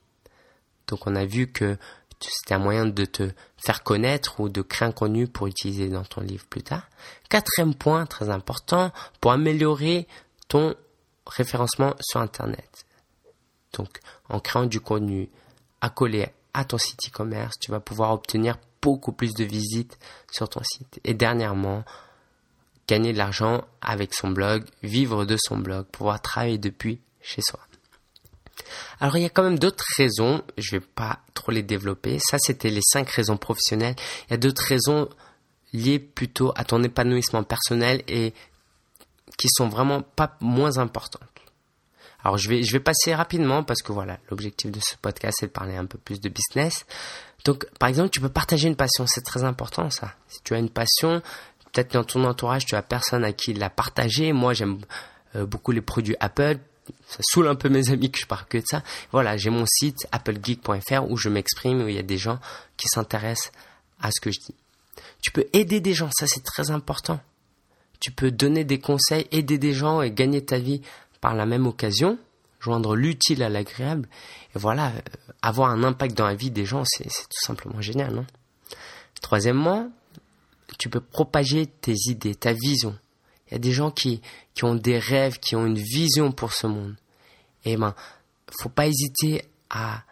Donc 0.87 1.07
on 1.07 1.17
a 1.17 1.25
vu 1.25 1.51
que 1.51 1.77
c'était 2.21 2.55
un 2.55 2.59
moyen 2.59 2.87
de 2.87 3.05
te 3.05 3.31
faire 3.57 3.83
connaître 3.83 4.41
ou 4.41 4.49
de 4.49 4.63
créer 4.63 4.89
un 4.89 4.93
contenu 4.93 5.27
pour 5.27 5.47
utiliser 5.47 5.89
dans 5.89 6.05
ton 6.05 6.21
livre 6.21 6.47
plus 6.47 6.63
tard. 6.63 6.89
Quatrième 7.29 7.75
point, 7.75 8.07
très 8.07 8.31
important, 8.31 8.93
pour 9.21 9.33
améliorer 9.33 10.07
ton 10.49 10.75
référencement 11.27 11.95
sur 12.01 12.21
Internet. 12.21 12.87
Donc 13.73 14.01
en 14.29 14.41
créant 14.41 14.67
du 14.67 14.81
contenu 14.81 15.31
accolé 15.81 16.29
à 16.53 16.65
ton 16.65 16.79
site 16.79 17.09
e-commerce, 17.09 17.59
tu 17.59 17.71
vas 17.71 17.81
pouvoir 17.81 18.13
obtenir 18.13 18.59
beaucoup 18.81 19.13
plus 19.13 19.35
de 19.35 19.45
visites 19.45 19.99
sur 20.31 20.49
ton 20.49 20.63
site. 20.63 21.01
Et 21.05 21.15
dernièrement, 21.15 21.85
gagner 22.87 23.13
de 23.13 23.19
l'argent 23.19 23.65
avec 23.81 24.15
son 24.15 24.31
blog, 24.31 24.65
vivre 24.83 25.25
de 25.25 25.37
son 25.39 25.59
blog, 25.59 25.87
pouvoir 25.87 26.21
travailler 26.21 26.59
depuis 26.59 27.01
chez 27.21 27.43
soi. 27.43 27.61
Alors 29.01 29.17
il 29.17 29.23
y 29.23 29.27
a 29.27 29.31
quand 29.31 29.43
même 29.43 29.59
d'autres 29.59 29.85
raisons, 29.97 30.43
je 30.57 30.73
vais 30.73 30.81
pas 30.81 31.21
trop 31.35 31.53
les 31.53 31.63
développer. 31.63 32.19
Ça 32.19 32.39
c'était 32.39 32.71
les 32.71 32.83
cinq 32.83 33.09
raisons 33.11 33.37
professionnelles. 33.37 33.97
Il 34.29 34.33
y 34.33 34.35
a 34.35 34.39
d'autres 34.39 34.65
raisons 34.65 35.09
liées 35.73 35.99
plutôt 35.99 36.53
à 36.57 36.65
ton 36.65 36.83
épanouissement 36.83 37.43
personnel 37.43 38.03
et 38.07 38.33
qui 39.37 39.49
sont 39.51 39.69
vraiment 39.69 40.03
pas 40.03 40.37
moins 40.41 40.79
importantes. 40.79 41.23
Alors 42.23 42.39
je 42.39 42.49
vais 42.49 42.63
je 42.63 42.73
vais 42.73 42.81
passer 42.81 43.15
rapidement 43.15 43.65
parce 43.65 43.83
que 43.83 43.93
voilà, 43.93 44.19
l'objectif 44.31 44.71
de 44.71 44.81
ce 44.81 44.97
podcast 44.97 45.39
c'est 45.41 45.47
de 45.47 45.53
parler 45.53 45.77
un 45.77 45.87
peu 45.87 45.99
plus 45.99 46.21
de 46.21 46.29
business. 46.29 46.87
Donc, 47.45 47.67
par 47.79 47.91
exemple, 47.91 48.09
tu 48.09 48.21
peux 48.21 48.31
partager 48.31 48.69
une 48.69 48.77
passion, 48.77 49.05
c'est 49.07 49.21
très 49.21 49.45
important 49.45 49.91
ça. 49.91 50.15
Si 50.29 50.43
tu 50.43 50.55
as 50.55 50.59
une 50.59 50.71
passion, 50.71 51.21
peut-être 51.75 51.93
dans 51.93 52.05
ton 52.05 52.25
entourage, 52.25 52.65
tu 52.65 52.77
as 52.77 52.83
personne 52.83 53.25
à 53.25 53.33
qui 53.33 53.53
la 53.53 53.69
partager. 53.69 54.33
Moi, 54.33 54.55
j'aime 54.55 54.79
euh, 55.35 55.45
beaucoup 55.45 55.73
les 55.73 55.81
produits 55.81 56.17
Apple. 56.21 56.59
Ça 57.09 57.19
saoule 57.23 57.49
un 57.49 57.55
peu 57.55 57.69
mes 57.69 57.91
amis 57.91 58.11
que 58.11 58.19
je 58.19 58.27
parle 58.27 58.47
que 58.47 58.59
de 58.59 58.65
ça. 58.67 58.83
Voilà, 59.11 59.37
j'ai 59.37 59.51
mon 59.51 59.65
site 59.67 60.07
applegeek.fr 60.13 61.11
où 61.11 61.17
je 61.17 61.29
m'exprime, 61.29 61.83
où 61.83 61.89
il 61.89 61.95
y 61.95 61.99
a 61.99 62.03
des 62.03 62.19
gens 62.19 62.39
qui 62.77 62.87
s'intéressent 62.89 63.53
à 64.01 64.11
ce 64.11 64.21
que 64.21 64.31
je 64.31 64.39
dis. 64.41 64.55
Tu 65.23 65.31
peux 65.33 65.47
aider 65.53 65.81
des 65.81 65.95
gens, 65.95 66.11
ça 66.15 66.27
c'est 66.27 66.45
très 66.45 66.71
important. 66.71 67.21
Tu 68.01 68.11
peux 68.11 68.31
donner 68.31 68.65
des 68.65 68.79
conseils, 68.79 69.27
aider 69.33 69.57
des 69.57 69.73
gens 69.73 70.03
et 70.03 70.11
gagner 70.11 70.45
ta 70.45 70.59
vie 70.59 70.83
par 71.21 71.35
la 71.35 71.47
même 71.47 71.67
occasion 71.67 72.19
joindre 72.65 72.97
l'utile 72.97 73.43
à 73.43 73.51
l'agréable. 73.51 74.09
Et 74.55 74.59
voilà, 74.59 74.89
euh, 74.89 75.01
avoir 75.43 75.71
un 75.71 75.85
impact 75.85 76.17
dans 76.17 76.27
la 76.27 76.35
vie 76.35 76.51
des 76.51 76.65
gens, 76.65 76.83
c'est 76.87 77.05
tout 77.05 77.45
simplement 77.45 77.81
génial. 77.81 78.15
Non? 78.15 78.27
Troisièmement, 79.21 79.91
tu 80.79 80.89
peux 80.89 81.01
propager 81.01 81.67
tes 81.67 81.95
idées, 82.09 82.35
ta 82.35 82.53
vision. 82.53 82.97
Il 83.49 83.53
y 83.53 83.57
a 83.57 83.59
des 83.59 83.73
gens 83.73 83.91
qui, 83.91 84.21
ont 84.63 84.75
des 84.75 84.99
rêves, 84.99 85.39
qui 85.39 85.57
ont 85.57 85.67
une 85.67 85.79
vision 85.79 86.33
pour 86.33 86.53
ce 86.53 86.67
monde. 86.67 86.95
Et 87.65 87.77
ben, 87.77 87.95
faut 88.61 88.69
pas 88.69 88.87
hésiter 88.87 89.45
à 89.71 90.03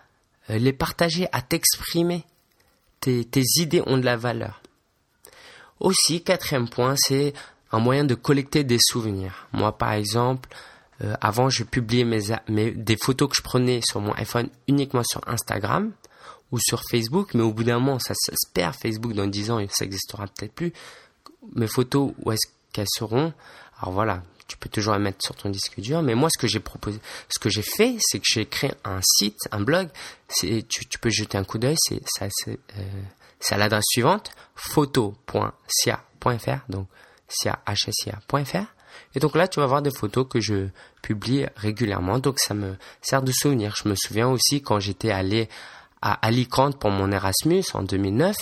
euh, 0.51 0.59
les 0.59 0.72
partager, 0.72 1.29
à 1.33 1.42
t'exprimer. 1.42 2.25
Tes, 3.01 3.25
tes 3.25 3.42
idées 3.57 3.83
ont 3.87 3.98
de 3.98 4.05
la 4.05 4.16
valeur. 4.16 4.62
Aussi, 5.81 6.22
quatrième 6.22 6.68
point, 6.68 6.94
c'est 6.96 7.33
un 7.72 7.81
moyen 7.81 8.05
de 8.05 8.14
collecter 8.14 8.64
des 8.64 8.79
souvenirs. 8.81 9.48
Moi, 9.53 9.77
par 9.77 9.92
exemple, 9.92 10.48
euh, 11.03 11.14
avant, 11.20 11.48
je 11.48 11.64
publiais 11.64 12.05
mes, 12.05 12.20
mes, 12.48 12.70
des 12.70 12.96
photos 12.96 13.31
que 13.31 13.37
je 13.37 13.42
prenais 13.42 13.81
sur 13.83 14.01
mon 14.01 14.12
iPhone 14.14 14.48
uniquement 14.68 15.03
sur 15.03 15.20
Instagram 15.27 15.92
ou 16.52 16.58
sur 16.60 16.82
Facebook, 16.88 17.34
mais 17.34 17.42
au 17.42 17.52
bout 17.52 17.64
d'un 17.64 17.78
moment, 17.78 17.98
ça, 17.98 18.14
se 18.14 18.46
perd. 18.52 18.74
Facebook, 18.74 19.14
dans 19.14 19.26
10 19.26 19.50
ans, 19.50 19.58
ça 19.70 19.84
n'existera 19.84 20.26
peut-être 20.26 20.52
plus. 20.52 20.72
Mes 21.54 21.66
photos, 21.66 22.12
où 22.22 22.30
est-ce 22.30 22.46
qu'elles 22.72 22.86
seront? 22.88 23.32
Alors 23.80 23.92
voilà, 23.92 24.22
tu 24.46 24.56
peux 24.58 24.68
toujours 24.68 24.92
les 24.94 25.00
mettre 25.00 25.24
sur 25.24 25.34
ton 25.34 25.48
disque 25.48 25.80
dur. 25.80 26.02
Mais 26.02 26.14
moi, 26.14 26.28
ce 26.30 26.38
que 26.38 26.46
j'ai 26.46 26.60
proposé, 26.60 27.00
ce 27.28 27.38
que 27.40 27.48
j'ai 27.48 27.62
fait, 27.62 27.96
c'est 28.00 28.18
que 28.18 28.26
j'ai 28.30 28.46
créé 28.46 28.72
un 28.84 29.00
site, 29.02 29.38
un 29.50 29.60
blog. 29.60 29.88
Tu, 30.38 30.62
tu 30.64 30.98
peux 31.00 31.10
jeter 31.10 31.38
un 31.38 31.44
coup 31.44 31.58
d'œil. 31.58 31.76
C'est, 31.78 32.02
euh, 32.48 32.54
à 33.50 33.56
l'adresse 33.56 33.84
suivante 33.90 34.30
photo.cia.fr, 34.54 35.90
donc 36.68 36.86
cia.fr. 37.28 38.66
Et 39.14 39.20
donc 39.20 39.34
là, 39.36 39.48
tu 39.48 39.60
vas 39.60 39.66
voir 39.66 39.82
des 39.82 39.90
photos 39.90 40.26
que 40.28 40.40
je 40.40 40.68
publie 41.02 41.46
régulièrement. 41.56 42.18
Donc 42.18 42.38
ça 42.38 42.54
me 42.54 42.76
sert 43.00 43.22
de 43.22 43.32
souvenir. 43.32 43.74
Je 43.76 43.88
me 43.88 43.94
souviens 43.96 44.28
aussi 44.28 44.62
quand 44.62 44.78
j'étais 44.80 45.10
allé 45.10 45.48
à 46.02 46.14
Alicante 46.26 46.78
pour 46.78 46.90
mon 46.90 47.10
Erasmus 47.12 47.64
en 47.74 47.82
2009, 47.82 48.36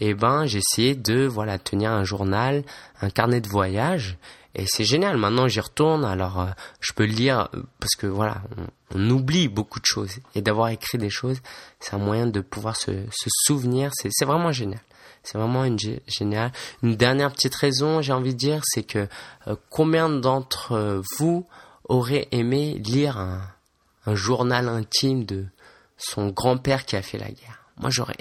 et 0.00 0.08
eh 0.08 0.14
ben 0.14 0.46
j'essayais 0.46 0.94
de 0.94 1.26
voilà 1.26 1.58
tenir 1.58 1.90
un 1.90 2.04
journal, 2.04 2.62
un 3.00 3.10
carnet 3.10 3.40
de 3.40 3.48
voyage, 3.48 4.18
et 4.54 4.64
c'est 4.66 4.84
génial. 4.84 5.16
Maintenant 5.16 5.48
j'y 5.48 5.60
retourne, 5.60 6.04
alors 6.04 6.40
euh, 6.40 6.46
je 6.80 6.92
peux 6.92 7.04
lire 7.04 7.48
parce 7.80 7.94
que 7.96 8.06
voilà, 8.06 8.42
on, 8.94 9.10
oublie 9.10 9.48
beaucoup 9.48 9.80
de 9.80 9.86
choses 9.86 10.18
et 10.34 10.42
d'avoir 10.42 10.68
écrit 10.68 10.98
des 10.98 11.10
choses, 11.10 11.40
c'est 11.80 11.94
un 11.94 11.98
moyen 11.98 12.26
de 12.26 12.40
pouvoir 12.40 12.76
se, 12.76 12.92
se 13.10 13.28
souvenir. 13.46 13.90
C'est 13.94 14.24
vraiment 14.24 14.52
génial. 14.52 14.80
C'est 15.22 15.38
vraiment 15.38 15.64
une 15.64 15.78
génial. 16.06 16.52
Une 16.82 16.96
dernière 16.96 17.32
petite 17.32 17.54
raison, 17.54 18.00
j'ai 18.00 18.12
envie 18.12 18.32
de 18.32 18.38
dire, 18.38 18.62
c'est 18.64 18.82
que 18.82 19.08
euh, 19.46 19.56
combien 19.70 20.08
d'entre 20.08 21.02
vous 21.18 21.46
auraient 21.84 22.28
aimé 22.32 22.80
lire 22.84 23.18
un, 23.18 23.42
un, 24.06 24.14
journal 24.14 24.68
intime 24.68 25.24
de 25.24 25.46
son 25.98 26.28
grand-père 26.28 26.86
qui 26.86 26.96
a 26.96 27.02
fait 27.02 27.18
la 27.18 27.30
guerre 27.30 27.58
moi 27.80 27.90
j'aurais 27.90 28.16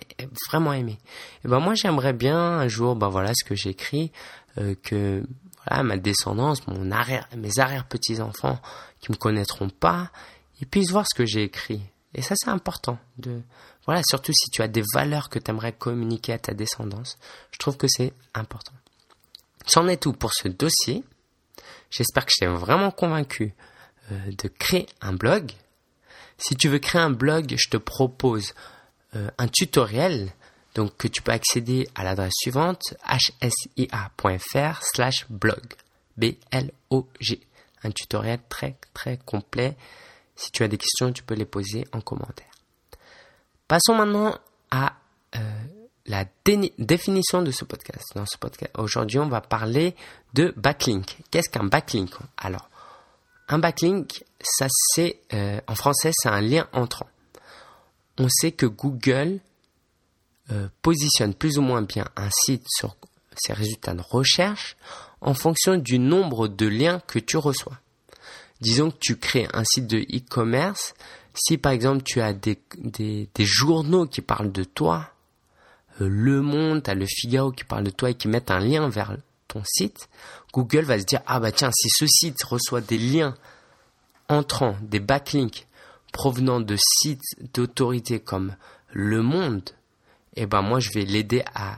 vraiment 0.50 0.74
aimé. 0.74 0.98
Et 1.44 1.48
ben 1.48 1.60
moi 1.60 1.74
j'aimerais 1.76 2.14
bien 2.14 2.38
un 2.38 2.68
jour, 2.68 2.96
ben 2.96 3.10
voilà 3.10 3.32
ce 3.36 3.44
que 3.44 3.56
j'écris, 3.56 4.12
euh, 4.58 4.76
que 4.84 5.24
voilà 5.66 5.84
ma 5.84 5.98
descendance, 5.98 6.68
mon 6.68 6.92
arrière, 6.92 7.28
mes 7.36 7.60
arrière 7.60 7.86
petits 7.86 8.22
enfants 8.22 8.60
qui 9.00 9.12
me 9.12 9.18
connaîtront 9.18 9.70
pas, 9.70 10.12
ils 10.62 10.68
puissent 10.68 10.92
voir 10.92 11.06
ce 11.08 11.16
que 11.16 11.26
j'ai 11.26 11.44
écrit. 11.44 11.82
Et 12.14 12.22
ça 12.22 12.36
c'est 12.38 12.50
important 12.50 12.98
de 13.18 13.42
voilà 13.86 14.02
surtout 14.08 14.34
si 14.34 14.50
tu 14.50 14.62
as 14.62 14.68
des 14.68 14.84
valeurs 14.94 15.30
que 15.30 15.40
tu 15.40 15.52
aimerais 15.52 15.74
communiquer 15.74 16.34
à 16.34 16.40
ta 16.40 16.54
descendance, 16.54 17.18
je 17.52 17.58
trouve 17.58 17.78
que 17.78 17.88
c'est 17.88 18.14
important. 18.34 18.74
C'en 19.66 19.88
est 19.88 20.02
tout 20.02 20.14
pour 20.14 20.34
ce 20.34 20.48
dossier. 20.48 21.04
J'espère 21.90 22.26
que 22.26 22.32
je 22.34 22.46
t'ai 22.46 22.52
vraiment 22.52 22.92
convaincu 22.92 23.54
euh, 24.12 24.32
de 24.38 24.48
créer 24.48 24.88
un 25.02 25.14
blog. 25.14 25.52
Si 26.38 26.56
tu 26.56 26.70
veux 26.70 26.80
créer 26.80 27.02
un 27.02 27.10
blog, 27.10 27.56
je 27.58 27.70
te 27.70 27.78
propose 27.78 28.54
euh, 29.16 29.30
un 29.38 29.48
tutoriel 29.48 30.32
donc 30.76 30.96
que 30.98 31.08
tu 31.08 31.24
peux 31.24 31.32
accéder 31.32 31.90
à 31.96 32.04
l'adresse 32.04 32.34
suivante 32.36 32.94
hsia.fr 33.10 34.84
slash 34.84 35.26
blog 35.30 35.64
B-L-O-G. 36.18 37.40
Un 37.84 37.92
tutoriel 37.92 38.40
très 38.48 38.76
très 38.94 39.18
complet. 39.18 39.76
Si 40.36 40.52
tu 40.52 40.64
as 40.64 40.68
des 40.68 40.78
questions, 40.78 41.12
tu 41.12 41.24
peux 41.24 41.34
les 41.34 41.46
poser 41.46 41.88
en 41.94 42.02
commentaire. 42.02 42.46
Passons 43.68 43.96
maintenant 43.96 44.38
à 44.70 44.94
euh, 45.36 45.40
la 46.06 46.26
définition 46.78 47.42
de 47.42 47.52
ce 47.52 47.66
podcast. 47.66 48.14
Aujourd'hui, 48.78 49.20
on 49.20 49.28
va 49.28 49.42
parler 49.42 49.96
de 50.34 50.54
backlink. 50.56 51.18
Qu'est-ce 51.32 51.50
qu'un 51.50 51.64
backlink? 51.64 52.12
Un 53.48 53.60
backlink, 53.60 54.24
ça 54.42 54.68
c'est 54.70 55.20
euh, 55.34 55.60
en 55.68 55.76
français, 55.76 56.12
c'est 56.14 56.30
un 56.30 56.42
lien 56.42 56.68
entrant. 56.74 57.08
On 58.18 58.28
sait 58.30 58.52
que 58.52 58.66
Google 58.66 59.40
euh, 60.52 60.68
positionne 60.82 61.34
plus 61.34 61.58
ou 61.58 61.62
moins 61.62 61.82
bien 61.82 62.08
un 62.16 62.30
site 62.32 62.66
sur 62.68 62.96
ses 63.36 63.54
résultats 63.54 63.94
de 63.94 64.02
recherche 64.02 64.76
en 65.22 65.34
fonction 65.34 65.78
du 65.78 66.00
nombre 66.00 66.48
de 66.48 66.68
liens 66.68 67.00
que 67.08 67.20
tu 67.20 67.38
reçois. 67.38 67.78
Disons 68.62 68.92
que 68.92 68.98
tu 69.00 69.18
crées 69.18 69.48
un 69.54 69.64
site 69.64 69.88
de 69.88 70.00
e-commerce, 70.00 70.96
si 71.36 71.58
par 71.58 71.72
exemple 71.72 72.04
tu 72.04 72.22
as 72.22 72.34
des, 72.34 72.60
journaux 73.40 74.08
qui 74.08 74.22
parlent 74.22 74.52
de 74.52 74.64
toi, 74.64 75.12
euh, 76.02 76.08
Le 76.10 76.42
Monde, 76.42 76.84
tu 76.84 76.90
as 76.90 76.96
le 76.96 77.06
Figaro 77.06 77.52
qui 77.52 77.64
parle 77.64 77.84
de 77.84 77.92
toi 77.92 78.10
et 78.10 78.16
qui 78.16 78.28
mettent 78.28 78.52
un 78.52 78.60
lien 78.60 78.90
vers 78.90 79.16
ton 79.48 79.62
site, 79.66 80.10
Google 80.58 80.86
va 80.86 81.00
se 81.00 81.06
dire 81.06 81.22
ah 81.28 81.40
bah 81.40 81.52
tiens 81.52 81.70
si 81.72 81.88
ce 81.88 82.08
site 82.08 82.44
reçoit 82.44 82.82
des 82.82 82.98
liens 82.98 83.36
entrants, 84.28 84.76
des 84.82 85.00
backlinks 85.00 85.68
provenant 86.12 86.60
de 86.60 86.76
sites 86.76 87.22
d'autorités 87.54 88.20
comme 88.20 88.56
Le 88.92 89.22
Monde, 89.22 89.70
eh 90.36 90.48
ben 90.48 90.64
moi 90.64 90.80
je 90.80 90.90
vais 90.94 91.06
l'aider 91.06 91.44
à 91.54 91.78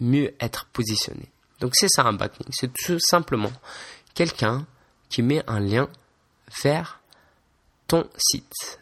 mieux 0.00 0.34
être 0.40 0.64
positionné. 0.72 1.30
Donc 1.60 1.76
c'est 1.76 1.86
ça 1.88 2.02
un 2.02 2.12
backlink, 2.12 2.52
c'est 2.52 2.72
tout 2.72 2.98
simplement 2.98 3.52
quelqu'un 4.12 4.66
qui 5.08 5.22
met 5.22 5.44
un 5.46 5.60
lien 5.60 5.88
vers 6.64 7.00
ton 7.86 8.10
site. 8.16 8.79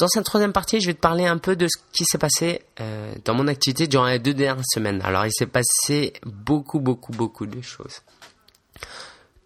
Dans 0.00 0.08
cette 0.08 0.24
troisième 0.24 0.54
partie, 0.54 0.80
je 0.80 0.86
vais 0.86 0.94
te 0.94 0.98
parler 0.98 1.26
un 1.26 1.36
peu 1.36 1.56
de 1.56 1.68
ce 1.68 1.76
qui 1.92 2.06
s'est 2.06 2.16
passé 2.16 2.62
euh, 2.80 3.12
dans 3.26 3.34
mon 3.34 3.46
activité 3.48 3.86
durant 3.86 4.06
les 4.06 4.18
deux 4.18 4.32
dernières 4.32 4.64
semaines. 4.66 5.02
Alors, 5.04 5.26
il 5.26 5.30
s'est 5.30 5.44
passé 5.44 6.14
beaucoup, 6.24 6.80
beaucoup, 6.80 7.12
beaucoup 7.12 7.44
de 7.44 7.60
choses. 7.60 8.00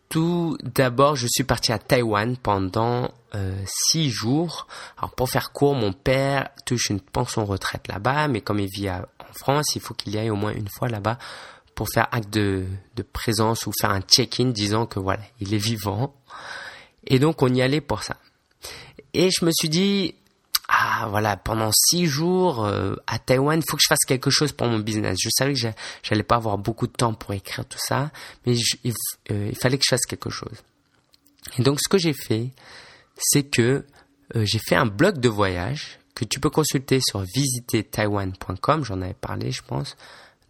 Tout 0.09 0.57
d'abord, 0.63 1.17
je 1.17 1.27
suis 1.29 1.43
parti 1.43 1.73
à 1.73 1.81
Taïwan 1.81 2.37
pendant 2.37 3.11
euh, 3.35 3.61
six 3.67 4.11
jours. 4.11 4.69
Alors, 4.97 5.11
pour 5.17 5.29
faire 5.29 5.51
court, 5.51 5.75
mon 5.75 5.93
père 5.93 6.51
touche 6.65 6.89
une 6.89 7.01
pension 7.01 7.45
retraite 7.45 7.89
là-bas, 7.89 8.29
mais 8.29 8.41
comme 8.41 8.61
il 8.61 8.69
vit 8.69 8.89
en 8.89 9.03
France, 9.33 9.75
il 9.75 9.81
faut 9.81 9.95
qu'il 9.95 10.15
y 10.15 10.19
aille 10.19 10.31
au 10.31 10.37
moins 10.37 10.53
une 10.53 10.69
fois 10.69 10.87
là-bas 10.87 11.19
pour 11.75 11.89
faire 11.89 12.07
acte 12.13 12.33
de, 12.33 12.65
de 12.95 13.03
présence 13.03 13.67
ou 13.67 13.73
faire 13.81 13.91
un 13.91 14.03
check-in 14.03 14.51
disant 14.51 14.87
que 14.87 15.01
voilà, 15.01 15.25
il 15.41 15.53
est 15.53 15.59
vivant. 15.59 16.15
Et 17.09 17.19
donc, 17.19 17.43
on 17.43 17.53
y 17.53 17.61
allait 17.61 17.81
pour 17.81 18.05
ça. 18.05 18.19
Et 19.15 19.31
je 19.31 19.45
me 19.45 19.51
suis 19.53 19.69
dit, 19.69 20.15
voilà, 21.09 21.37
pendant 21.37 21.71
six 21.73 22.07
jours 22.07 22.65
euh, 22.65 22.97
à 23.07 23.19
Taïwan, 23.19 23.59
il 23.59 23.65
faut 23.69 23.77
que 23.77 23.83
je 23.83 23.89
fasse 23.89 24.05
quelque 24.07 24.31
chose 24.31 24.53
pour 24.53 24.67
mon 24.67 24.79
business. 24.79 25.17
Je 25.21 25.29
savais 25.31 25.55
que 25.55 25.61
j'allais 26.03 26.23
pas 26.23 26.37
avoir 26.37 26.59
beaucoup 26.59 26.87
de 26.87 26.93
temps 26.93 27.15
pour 27.15 27.33
écrire 27.33 27.65
tout 27.65 27.79
ça, 27.79 28.11
mais 28.47 28.55
euh, 28.55 29.49
il, 29.51 29.57
fallait 29.57 29.79
que 29.79 29.85
je 29.85 29.91
fasse 29.91 30.07
quelque 30.07 30.31
chose. 30.31 30.63
Et 31.59 31.63
donc 31.63 31.79
ce 31.81 31.89
que 31.89 31.99
j'ai 31.99 32.13
fait, 32.13 32.51
c'est 33.19 33.45
que 33.45 33.85
euh, 34.37 34.45
j'ai 34.45 34.59
fait 34.59 34.77
un 34.77 34.87
blog 34.87 35.19
de 35.19 35.29
voyage 35.29 35.99
que 36.15 36.25
tu 36.25 36.41
peux 36.41 36.51
consulter 36.51 37.01
sur 37.01 37.21
visitertaiwan.com. 37.21 38.85
J'en 38.85 39.03
avais 39.03 39.15
parlé, 39.15 39.51
je 39.51 39.63
pense, 39.63 39.97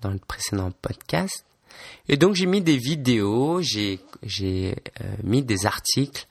dans 0.01 0.11
le 0.11 0.19
précédent 0.19 0.71
podcast. 0.83 1.45
Et 2.09 2.17
donc 2.17 2.35
j'ai 2.35 2.47
mis 2.47 2.61
des 2.61 2.77
vidéos, 2.77 3.61
j'ai 3.63 3.99
mis 5.23 5.43
des 5.43 5.67
articles 5.67 6.27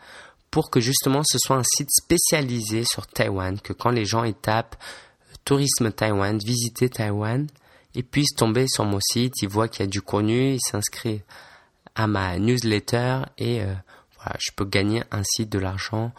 pour 0.53 0.69
que 0.69 0.79
justement 0.79 1.23
ce 1.25 1.39
soit 1.39 1.55
un 1.55 1.63
site 1.63 1.89
spécialisé 1.89 2.83
sur 2.83 3.07
Taïwan, 3.07 3.59
que 3.59 3.73
quand 3.73 3.89
les 3.89 4.05
gens 4.05 4.23
y 4.23 4.35
tapent 4.35 4.75
euh, 4.79 5.33
tourisme 5.45 5.91
Taïwan, 5.91 6.37
visiter 6.37 6.89
Taïwan, 6.89 7.47
ils 7.95 8.03
puissent 8.03 8.35
tomber 8.35 8.67
sur 8.67 8.85
mon 8.85 8.99
site, 9.01 9.33
ils 9.41 9.49
voient 9.49 9.67
qu'il 9.67 9.79
y 9.79 9.87
a 9.87 9.89
du 9.89 10.03
contenu, 10.03 10.53
ils 10.53 10.61
s'inscrivent 10.61 11.23
à 11.95 12.05
ma 12.05 12.37
newsletter 12.37 13.21
et 13.39 13.63
euh, 13.63 13.73
voilà, 14.15 14.37
je 14.39 14.51
peux 14.55 14.65
gagner 14.65 15.01
ainsi 15.09 15.47
de 15.47 15.57
l'argent 15.57 16.11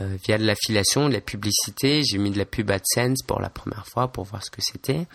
euh, 0.00 0.16
via 0.24 0.36
de 0.36 0.44
l'affiliation, 0.44 1.08
de 1.08 1.14
la 1.14 1.20
publicité. 1.20 2.02
J'ai 2.02 2.18
mis 2.18 2.32
de 2.32 2.38
la 2.38 2.46
pub 2.46 2.72
AdSense 2.72 3.22
pour 3.24 3.38
la 3.38 3.50
première 3.50 3.86
fois 3.86 4.08
pour 4.08 4.24
voir 4.24 4.42
ce 4.42 4.50
que 4.50 4.62
c'était. 4.62 5.06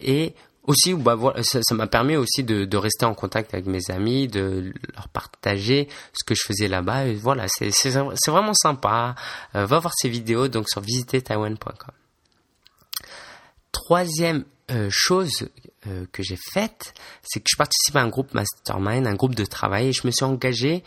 Et 0.00 0.34
aussi, 0.64 0.94
bah, 0.94 1.14
voilà, 1.14 1.42
ça 1.42 1.74
m'a 1.74 1.86
permis 1.86 2.16
aussi 2.16 2.44
de, 2.44 2.64
de, 2.64 2.76
rester 2.76 3.04
en 3.04 3.14
contact 3.14 3.52
avec 3.52 3.66
mes 3.66 3.90
amis, 3.90 4.28
de 4.28 4.72
leur 4.94 5.08
partager 5.08 5.88
ce 6.12 6.24
que 6.24 6.34
je 6.34 6.42
faisais 6.46 6.68
là-bas. 6.68 7.06
Et 7.06 7.14
voilà, 7.14 7.46
c'est 7.48 7.90
vraiment 8.30 8.54
sympa. 8.54 9.14
Euh, 9.56 9.66
va 9.66 9.78
voir 9.80 9.92
ces 9.96 10.08
vidéos 10.08 10.48
donc 10.48 10.68
sur 10.68 10.80
visitertaiwan.com. 10.80 11.94
Troisième 13.72 14.44
euh, 14.70 14.88
chose 14.90 15.48
euh, 15.88 16.06
que 16.12 16.22
j'ai 16.22 16.38
faite, 16.52 16.94
c'est 17.22 17.40
que 17.40 17.48
je 17.50 17.56
participe 17.56 17.96
à 17.96 18.02
un 18.02 18.08
groupe 18.08 18.32
mastermind, 18.32 19.06
un 19.06 19.14
groupe 19.14 19.34
de 19.34 19.44
travail, 19.44 19.88
et 19.88 19.92
je 19.92 20.06
me 20.06 20.12
suis 20.12 20.24
engagé 20.24 20.84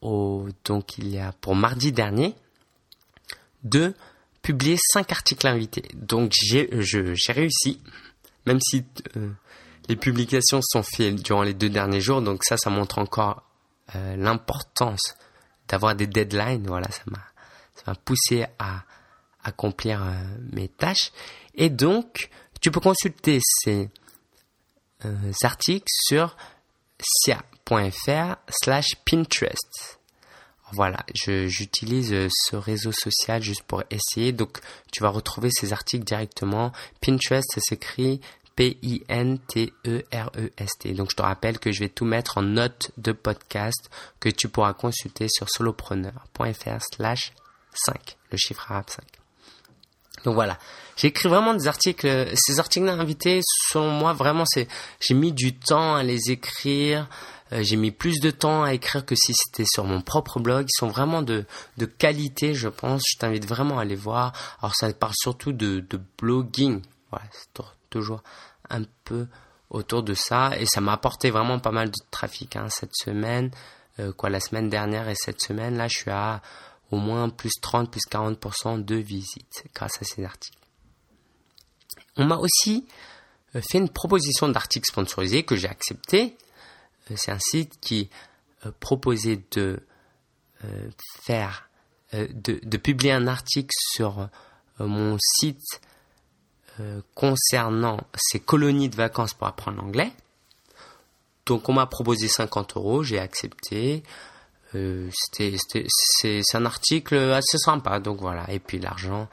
au, 0.00 0.48
donc 0.64 0.98
il 0.98 1.06
y 1.06 1.18
a 1.20 1.30
pour 1.40 1.54
mardi 1.54 1.92
dernier 1.92 2.34
de 3.62 3.94
publier 4.42 4.76
cinq 4.92 5.12
articles 5.12 5.46
invités. 5.46 5.84
Donc 5.94 6.32
j'ai 6.32 6.68
réussi 7.28 7.80
même 8.46 8.60
si 8.60 8.84
euh, 9.16 9.30
les 9.88 9.96
publications 9.96 10.60
sont 10.62 10.82
faites 10.82 11.16
durant 11.16 11.42
les 11.42 11.54
deux 11.54 11.70
derniers 11.70 12.00
jours, 12.00 12.22
donc 12.22 12.44
ça, 12.44 12.56
ça 12.56 12.70
montre 12.70 12.98
encore 12.98 13.42
euh, 13.94 14.16
l'importance 14.16 15.16
d'avoir 15.68 15.94
des 15.94 16.06
deadlines. 16.06 16.66
Voilà, 16.66 16.90
ça 16.90 17.02
m'a, 17.06 17.22
ça 17.74 17.82
m'a 17.86 17.94
poussé 17.94 18.46
à 18.58 18.84
accomplir 19.42 20.02
euh, 20.02 20.12
mes 20.52 20.68
tâches. 20.68 21.12
Et 21.54 21.70
donc, 21.70 22.30
tu 22.60 22.70
peux 22.70 22.80
consulter 22.80 23.40
ces 23.42 23.90
articles 25.42 25.84
sur 25.86 26.34
sia.fr 26.98 28.36
slash 28.48 28.96
Pinterest. 29.04 29.98
Voilà, 30.74 31.04
j'utilise 31.14 32.28
ce 32.28 32.56
réseau 32.56 32.90
social 32.92 33.42
juste 33.42 33.62
pour 33.62 33.82
essayer. 33.90 34.32
Donc, 34.32 34.58
tu 34.92 35.02
vas 35.02 35.08
retrouver 35.08 35.50
ces 35.52 35.72
articles 35.72 36.04
directement. 36.04 36.72
Pinterest, 37.00 37.46
ça 37.54 37.60
s'écrit 37.60 38.20
P-I-N-T-E-R-E-S-T. 38.56 39.02
Donc, 40.94 41.10
je 41.10 41.16
te 41.16 41.22
rappelle 41.22 41.58
que 41.58 41.70
je 41.70 41.80
vais 41.80 41.88
tout 41.88 42.04
mettre 42.04 42.38
en 42.38 42.42
note 42.42 42.90
de 42.96 43.12
podcast 43.12 43.90
que 44.20 44.28
tu 44.28 44.48
pourras 44.48 44.74
consulter 44.74 45.28
sur 45.28 45.48
solopreneur.fr 45.48 46.80
slash 46.92 47.32
5, 47.74 48.16
le 48.30 48.38
chiffre 48.38 48.70
arabe 48.70 48.88
5. 48.88 49.04
Donc 50.24 50.34
voilà, 50.34 50.58
j'écris 50.96 51.28
vraiment 51.28 51.54
des 51.54 51.68
articles. 51.68 52.30
Ces 52.34 52.58
articles 52.58 52.88
invités, 52.88 53.40
selon 53.68 53.90
moi, 53.90 54.12
vraiment, 54.14 54.44
j'ai 54.54 55.14
mis 55.14 55.32
du 55.32 55.54
temps 55.54 55.96
à 55.96 56.02
les 56.02 56.30
écrire. 56.30 57.08
Euh, 57.52 57.62
j'ai 57.62 57.76
mis 57.76 57.90
plus 57.90 58.20
de 58.20 58.30
temps 58.30 58.62
à 58.64 58.72
écrire 58.72 59.04
que 59.04 59.14
si 59.14 59.32
c'était 59.34 59.66
sur 59.66 59.84
mon 59.84 60.00
propre 60.00 60.40
blog. 60.40 60.66
Ils 60.68 60.78
sont 60.78 60.88
vraiment 60.88 61.22
de, 61.22 61.44
de 61.76 61.86
qualité, 61.86 62.54
je 62.54 62.68
pense. 62.68 63.02
Je 63.12 63.18
t'invite 63.18 63.46
vraiment 63.46 63.78
à 63.78 63.84
les 63.84 63.96
voir. 63.96 64.32
Alors 64.60 64.74
ça 64.74 64.92
parle 64.92 65.14
surtout 65.16 65.52
de, 65.52 65.80
de 65.80 66.00
blogging. 66.18 66.82
Voilà, 67.10 67.26
c'est 67.32 67.62
toujours 67.90 68.22
un 68.70 68.82
peu 69.04 69.26
autour 69.70 70.02
de 70.02 70.14
ça. 70.14 70.58
Et 70.58 70.66
ça 70.66 70.80
m'a 70.80 70.92
apporté 70.92 71.30
vraiment 71.30 71.58
pas 71.58 71.72
mal 71.72 71.90
de 71.90 71.98
trafic 72.10 72.56
hein, 72.56 72.68
cette 72.70 72.94
semaine. 72.94 73.50
Euh, 74.00 74.12
quoi, 74.12 74.30
la 74.30 74.40
semaine 74.40 74.68
dernière 74.68 75.08
et 75.08 75.14
cette 75.14 75.40
semaine, 75.40 75.76
là, 75.76 75.86
je 75.88 75.98
suis 75.98 76.10
à 76.10 76.42
au 76.90 76.96
moins 76.96 77.28
plus 77.28 77.52
30, 77.60 77.90
plus 77.90 78.02
40% 78.10 78.84
de 78.84 78.96
visites 78.96 79.64
grâce 79.74 80.00
à 80.00 80.04
ces 80.04 80.24
articles. 80.24 80.58
On 82.16 82.24
m'a 82.24 82.36
aussi 82.36 82.86
euh, 83.56 83.60
fait 83.70 83.78
une 83.78 83.88
proposition 83.88 84.48
d'article 84.48 84.86
sponsorisé 84.86 85.42
que 85.42 85.56
j'ai 85.56 85.68
accepté. 85.68 86.36
Euh, 87.10 87.14
c'est 87.16 87.32
un 87.32 87.38
site 87.38 87.78
qui 87.80 88.10
proposait 88.80 89.42
de 89.50 89.78
faire, 91.22 91.68
de, 92.14 92.76
publier 92.78 93.12
un 93.12 93.26
article 93.26 93.74
sur 93.92 94.30
mon 94.78 95.18
site 95.20 95.82
concernant 97.14 98.00
ces 98.16 98.40
colonies 98.40 98.88
de 98.88 98.96
vacances 98.96 99.34
pour 99.34 99.46
apprendre 99.46 99.82
l'anglais. 99.82 100.10
Donc 101.46 101.68
on 101.68 101.74
m'a 101.74 101.86
proposé 101.86 102.28
50 102.28 102.76
euros, 102.76 103.02
j'ai 103.02 103.18
accepté. 103.18 104.02
Euh, 104.74 105.08
c'est, 105.32 106.42
un 106.54 106.66
article 106.66 107.16
assez 107.16 107.58
sympa, 107.58 108.00
donc 108.00 108.20
voilà. 108.20 108.50
Et 108.50 108.58
puis 108.58 108.78
l'argent, 108.78 109.28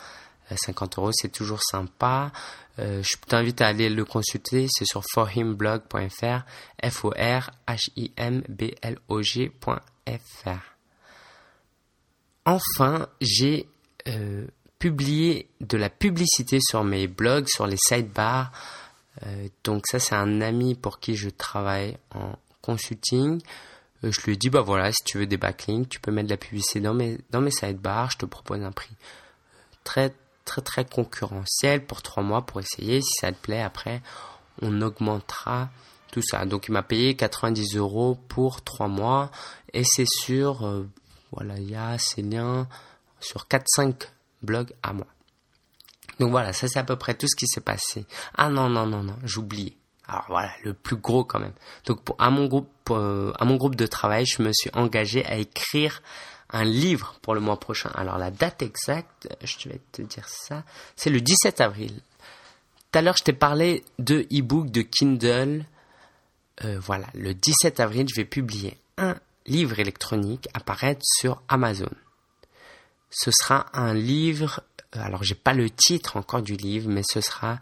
50 0.57 0.97
euros, 0.97 1.11
c'est 1.13 1.31
toujours 1.31 1.61
sympa. 1.61 2.31
Euh, 2.79 3.03
je 3.03 3.17
t'invite 3.27 3.61
à 3.61 3.67
aller 3.67 3.89
le 3.89 4.05
consulter, 4.05 4.67
c'est 4.69 4.85
sur 4.85 5.03
forhimblog.fr, 5.11 6.45
f 6.83 7.05
o 7.05 7.13
h 7.13 7.49
i 7.95 8.11
m 8.17 8.43
b. 8.47 8.71
Enfin, 12.45 13.07
j'ai 13.19 13.67
euh, 14.07 14.47
publié 14.79 15.47
de 15.59 15.77
la 15.77 15.89
publicité 15.89 16.59
sur 16.59 16.83
mes 16.83 17.07
blogs, 17.07 17.47
sur 17.47 17.67
les 17.67 17.77
sidebars. 17.77 18.51
Euh, 19.25 19.47
donc 19.63 19.85
ça, 19.87 19.99
c'est 19.99 20.15
un 20.15 20.41
ami 20.41 20.75
pour 20.75 20.99
qui 20.99 21.15
je 21.15 21.29
travaille 21.29 21.97
en 22.15 22.35
consulting. 22.61 23.41
Je 24.03 24.19
lui 24.21 24.37
dit, 24.37 24.49
bah 24.49 24.61
voilà, 24.61 24.91
si 24.91 25.03
tu 25.05 25.19
veux 25.19 25.27
des 25.27 25.37
backlinks, 25.37 25.87
tu 25.87 25.99
peux 25.99 26.11
mettre 26.11 26.27
de 26.27 26.33
la 26.33 26.37
publicité 26.37 26.79
dans 26.79 26.95
mes, 26.95 27.19
dans 27.29 27.41
mes 27.41 27.51
sidebars. 27.51 28.09
Je 28.09 28.17
te 28.17 28.25
propose 28.25 28.63
un 28.63 28.71
prix 28.71 28.95
très, 29.83 30.11
très, 30.45 30.61
très 30.61 30.85
concurrentiel 30.85 31.85
pour 31.85 32.01
trois 32.01 32.23
mois 32.23 32.45
pour 32.45 32.59
essayer. 32.59 33.01
Si 33.01 33.11
ça 33.19 33.31
te 33.31 33.37
plaît, 33.37 33.61
après, 33.61 34.01
on 34.61 34.81
augmentera 34.81 35.69
tout 36.11 36.21
ça. 36.21 36.45
Donc 36.45 36.67
il 36.67 36.71
m'a 36.71 36.83
payé 36.83 37.15
90 37.15 37.77
euros 37.77 38.15
pour 38.27 38.61
trois 38.61 38.87
mois. 38.87 39.31
Et 39.73 39.83
c'est 39.83 40.07
sur, 40.07 40.65
euh, 40.65 40.87
voilà, 41.31 41.57
il 41.57 41.69
y 41.69 41.75
a 41.75 41.97
ces 41.97 42.21
liens 42.21 42.67
sur 43.19 43.47
4-5 43.47 44.09
blogs 44.41 44.73
à 44.83 44.93
moi. 44.93 45.07
Donc 46.19 46.31
voilà, 46.31 46.53
ça 46.53 46.67
c'est 46.67 46.79
à 46.79 46.83
peu 46.83 46.97
près 46.97 47.15
tout 47.15 47.27
ce 47.27 47.35
qui 47.35 47.47
s'est 47.47 47.61
passé. 47.61 48.05
Ah 48.35 48.49
non, 48.49 48.69
non, 48.69 48.85
non, 48.85 49.03
non, 49.03 49.15
j'oublie. 49.23 49.77
Alors 50.07 50.25
voilà, 50.27 50.51
le 50.63 50.73
plus 50.73 50.97
gros 50.97 51.23
quand 51.23 51.39
même. 51.39 51.53
Donc 51.85 52.03
pour, 52.03 52.15
à, 52.19 52.29
mon 52.29 52.47
groupe, 52.47 52.69
euh, 52.89 53.31
à 53.39 53.45
mon 53.45 53.55
groupe 53.55 53.75
de 53.75 53.87
travail, 53.87 54.25
je 54.25 54.41
me 54.43 54.51
suis 54.51 54.69
engagé 54.73 55.25
à 55.25 55.37
écrire 55.37 56.01
un 56.51 56.63
livre 56.63 57.15
pour 57.21 57.33
le 57.33 57.41
mois 57.41 57.59
prochain. 57.59 57.91
Alors 57.95 58.17
la 58.17 58.31
date 58.31 58.61
exacte, 58.61 59.27
je 59.43 59.69
vais 59.69 59.81
te 59.91 60.01
dire 60.01 60.27
ça, 60.27 60.63
c'est 60.95 61.09
le 61.09 61.21
17 61.21 61.61
avril. 61.61 61.93
Tout 62.91 62.99
à 62.99 63.01
l'heure, 63.01 63.17
je 63.17 63.23
t'ai 63.23 63.33
parlé 63.33 63.83
de 63.99 64.27
e-book, 64.31 64.69
de 64.69 64.81
Kindle. 64.81 65.65
Euh, 66.65 66.79
voilà, 66.79 67.07
le 67.13 67.33
17 67.33 67.79
avril, 67.79 68.07
je 68.09 68.15
vais 68.15 68.25
publier 68.25 68.77
un 68.97 69.15
livre 69.45 69.79
électronique 69.79 70.47
apparaître 70.53 71.01
sur 71.03 71.41
Amazon. 71.47 71.89
Ce 73.09 73.31
sera 73.31 73.65
un 73.73 73.93
livre 73.93 74.61
euh, 74.95 74.99
alors 75.01 75.23
j'ai 75.23 75.35
pas 75.35 75.53
le 75.53 75.69
titre 75.69 76.17
encore 76.17 76.41
du 76.41 76.55
livre, 76.55 76.89
mais 76.89 77.03
ce 77.03 77.21
sera 77.21 77.59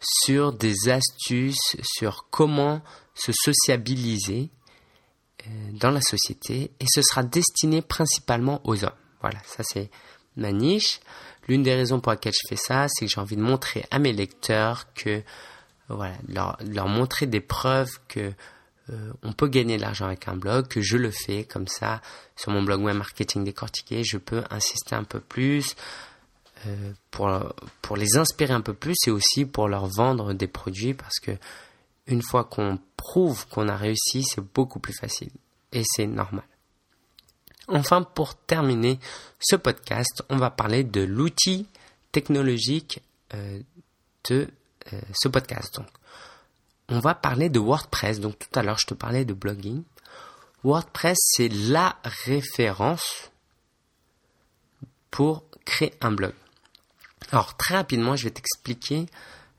sur 0.00 0.52
des 0.52 0.88
astuces 0.88 1.76
sur 1.82 2.26
comment 2.30 2.82
se 3.14 3.32
sociabiliser 3.32 4.50
dans 5.72 5.90
la 5.90 6.00
société 6.00 6.70
et 6.80 6.86
ce 6.88 7.02
sera 7.02 7.22
destiné 7.22 7.82
principalement 7.82 8.60
aux 8.64 8.84
hommes. 8.84 8.90
Voilà, 9.20 9.38
ça 9.44 9.62
c'est 9.62 9.90
ma 10.36 10.52
niche. 10.52 11.00
L'une 11.48 11.62
des 11.62 11.74
raisons 11.74 12.00
pour 12.00 12.12
lesquelles 12.12 12.32
je 12.32 12.48
fais 12.48 12.56
ça, 12.56 12.86
c'est 12.88 13.06
que 13.06 13.12
j'ai 13.12 13.20
envie 13.20 13.36
de 13.36 13.42
montrer 13.42 13.84
à 13.90 13.98
mes 13.98 14.12
lecteurs 14.12 14.92
que 14.94 15.22
voilà, 15.88 16.14
leur, 16.28 16.88
montrer 16.88 17.26
des 17.26 17.40
preuves 17.40 17.90
que 18.08 18.32
euh, 18.90 19.12
on 19.22 19.32
peut 19.32 19.48
gagner 19.48 19.76
de 19.76 19.82
l'argent 19.82 20.06
avec 20.06 20.28
un 20.28 20.36
blog, 20.36 20.68
que 20.68 20.80
je 20.80 20.96
le 20.96 21.10
fais 21.10 21.44
comme 21.44 21.68
ça 21.68 22.00
sur 22.36 22.50
mon 22.52 22.62
blog 22.62 22.82
web 22.82 22.96
marketing 22.96 23.44
décortiqué, 23.44 24.02
je 24.04 24.18
peux 24.18 24.42
insister 24.50 24.94
un 24.94 25.04
peu 25.04 25.20
plus, 25.20 25.76
euh, 26.66 26.92
pour, 27.10 27.30
pour 27.80 27.96
les 27.96 28.16
inspirer 28.16 28.52
un 28.52 28.60
peu 28.60 28.74
plus 28.74 28.96
et 29.06 29.10
aussi 29.10 29.44
pour 29.44 29.68
leur 29.68 29.86
vendre 29.86 30.32
des 30.32 30.46
produits 30.46 30.94
parce 30.94 31.18
que 31.20 31.32
une 32.06 32.22
fois 32.22 32.44
qu'on 32.44 32.78
prouve 32.96 33.46
qu'on 33.48 33.68
a 33.68 33.76
réussi, 33.76 34.22
c'est 34.24 34.40
beaucoup 34.40 34.80
plus 34.80 34.94
facile 34.94 35.30
et 35.72 35.82
c'est 35.84 36.06
normal. 36.06 36.44
Enfin, 37.68 38.02
pour 38.02 38.34
terminer 38.34 38.98
ce 39.38 39.56
podcast, 39.56 40.22
on 40.28 40.36
va 40.36 40.50
parler 40.50 40.84
de 40.84 41.00
l'outil 41.00 41.66
technologique 42.10 43.00
euh, 43.34 43.60
de 44.28 44.48
euh, 44.92 45.00
ce 45.14 45.28
podcast. 45.28 45.80
On 46.88 46.98
va 46.98 47.14
parler 47.14 47.48
de 47.48 47.60
WordPress. 47.60 48.20
Donc, 48.20 48.38
tout 48.38 48.58
à 48.58 48.62
l'heure, 48.62 48.78
je 48.78 48.86
te 48.86 48.94
parlais 48.94 49.24
de 49.24 49.32
blogging. 49.32 49.82
WordPress, 50.64 51.18
c'est 51.20 51.48
la 51.48 51.96
référence 52.04 53.30
pour 55.10 55.44
créer 55.64 55.94
un 56.00 56.10
blog. 56.10 56.32
Alors 57.30 57.56
très 57.56 57.74
rapidement, 57.74 58.16
je 58.16 58.24
vais 58.24 58.30
t'expliquer 58.30 59.06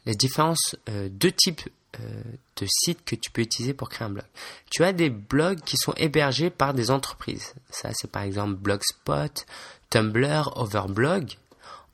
les 0.05 0.15
différences 0.15 0.75
euh, 0.89 1.09
de 1.11 1.29
types 1.29 1.69
de 1.99 2.65
sites 2.67 3.03
que 3.05 3.15
tu 3.15 3.31
peux 3.31 3.41
utiliser 3.41 3.73
pour 3.73 3.89
créer 3.89 4.07
un 4.07 4.11
blog. 4.11 4.25
Tu 4.71 4.83
as 4.83 4.93
des 4.93 5.09
blogs 5.09 5.61
qui 5.61 5.77
sont 5.77 5.93
hébergés 5.97 6.49
par 6.49 6.73
des 6.73 6.91
entreprises. 6.91 7.53
Ça, 7.69 7.89
c'est 7.93 8.09
par 8.09 8.23
exemple 8.23 8.55
Blogspot, 8.55 9.45
Tumblr, 9.89 10.53
Overblog. 10.55 11.37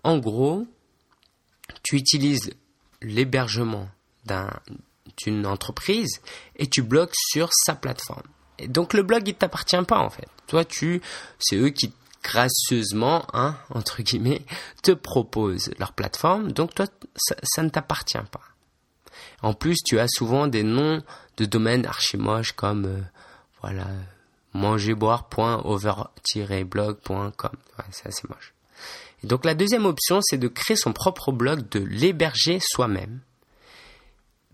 En 0.03 0.17
gros, 0.17 0.65
tu 1.83 1.95
utilises 1.95 2.51
l'hébergement 3.01 3.89
d'une 5.17 5.45
entreprise 5.45 6.21
et 6.55 6.67
tu 6.67 6.81
blogues 6.81 7.13
sur 7.13 7.49
sa 7.51 7.75
plateforme. 7.75 8.23
Et 8.57 8.67
donc 8.67 8.93
le 8.93 9.03
blog 9.03 9.27
il 9.27 9.35
t'appartient 9.35 9.81
pas 9.87 9.99
en 9.99 10.09
fait. 10.09 10.27
Toi 10.47 10.65
tu 10.65 11.01
c'est 11.39 11.55
eux 11.55 11.69
qui 11.69 11.93
gracieusement, 12.23 13.25
hein, 13.33 13.55
entre 13.69 14.01
guillemets, 14.01 14.41
te 14.83 14.91
proposent 14.91 15.71
leur 15.79 15.93
plateforme, 15.93 16.51
donc 16.51 16.75
toi, 16.75 16.85
ça, 17.15 17.63
ne 17.63 17.69
t'appartient 17.69 18.17
pas. 18.31 18.41
En 19.41 19.53
plus, 19.53 19.77
tu 19.85 19.99
as 19.99 20.07
souvent 20.07 20.47
des 20.47 20.63
noms 20.63 21.03
de 21.37 21.45
domaines 21.45 21.85
archi-moches 21.85 22.53
comme, 22.53 22.85
euh, 22.85 23.01
voilà, 23.61 23.85
mangerboire.over-blog.com. 24.53 27.51
Ouais, 27.77 27.85
c'est 27.91 28.07
assez 28.07 28.27
moche. 28.27 28.53
Et 29.23 29.27
donc 29.27 29.45
la 29.45 29.53
deuxième 29.53 29.85
option, 29.85 30.19
c'est 30.21 30.37
de 30.37 30.47
créer 30.47 30.77
son 30.77 30.93
propre 30.93 31.31
blog, 31.31 31.69
de 31.69 31.79
l'héberger 31.79 32.59
soi-même. 32.61 33.19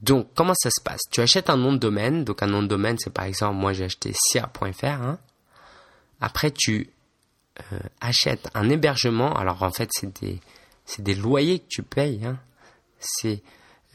Donc, 0.02 0.28
comment 0.36 0.54
ça 0.56 0.70
se 0.70 0.82
passe? 0.82 1.02
Tu 1.10 1.22
achètes 1.22 1.50
un 1.50 1.58
nom 1.58 1.72
de 1.72 1.78
domaine. 1.78 2.26
Donc, 2.26 2.44
un 2.44 2.48
nom 2.48 2.62
de 2.62 2.68
domaine, 2.68 2.98
c'est 3.00 3.14
par 3.14 3.24
exemple, 3.26 3.56
moi 3.56 3.74
j'ai 3.74 3.86
acheté 3.86 4.12
sia.fr. 4.14 4.86
Hein. 4.86 5.18
Après, 6.20 6.52
tu 6.52 6.90
euh, 7.72 7.80
achète 8.02 8.50
un 8.54 8.70
hébergement, 8.70 9.34
alors 9.34 9.64
en 9.64 9.72
fait 9.72 9.90
c'est 9.94 10.22
des, 10.22 10.42
c'est 10.86 11.02
des 11.02 11.16
loyers 11.16 11.60
que 11.60 11.68
tu 11.70 11.84
payes. 11.84 12.26
Hein. 12.26 12.38
C'est 13.00 13.42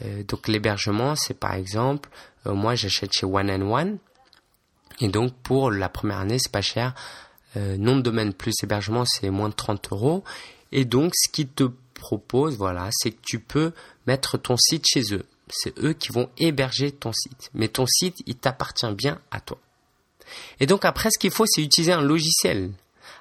euh, 0.03 0.23
donc 0.25 0.49
l'hébergement, 0.49 1.15
c'est 1.17 1.39
par 1.39 1.55
exemple, 1.55 2.09
euh, 2.47 2.55
moi 2.55 2.75
j'achète 2.75 3.13
chez 3.13 3.27
One 3.27 3.51
and 3.51 3.71
One, 3.71 3.99
et 5.01 5.09
donc 5.09 5.35
pour 5.43 5.71
la 5.71 5.89
première 5.89 6.19
année 6.19 6.39
c'est 6.39 6.53
pas 6.53 6.63
cher. 6.63 6.95
nom 7.57 7.97
de 7.97 8.03
domaine 8.03 8.33
plus 8.33 8.55
hébergement 8.63 9.05
c'est 9.07 9.31
moins 9.31 9.49
de 9.49 9.55
30 9.55 9.93
euros. 9.93 10.25
Et 10.73 10.85
donc 10.85 11.13
ce 11.17 11.29
qu'ils 11.31 11.49
te 11.49 11.65
proposent, 11.95 12.57
voilà, 12.57 12.89
c'est 12.93 13.13
que 13.13 13.21
tu 13.23 13.41
peux 13.41 13.73
mettre 14.07 14.39
ton 14.39 14.57
site 14.57 14.87
chez 14.87 15.03
eux. 15.13 15.25
C'est 15.49 15.77
eux 15.79 15.93
qui 15.93 16.13
vont 16.13 16.31
héberger 16.39 16.93
ton 16.93 17.13
site. 17.13 17.51
Mais 17.55 17.69
ton 17.69 17.87
site, 17.87 18.23
il 18.27 18.37
t'appartient 18.37 18.91
bien 18.93 19.21
à 19.31 19.41
toi. 19.41 19.59
Et 20.61 20.67
donc 20.67 20.85
après, 20.85 21.11
ce 21.11 21.19
qu'il 21.19 21.31
faut, 21.31 21.47
c'est 21.47 21.63
utiliser 21.63 21.93
un 21.93 22.03
logiciel. 22.03 22.73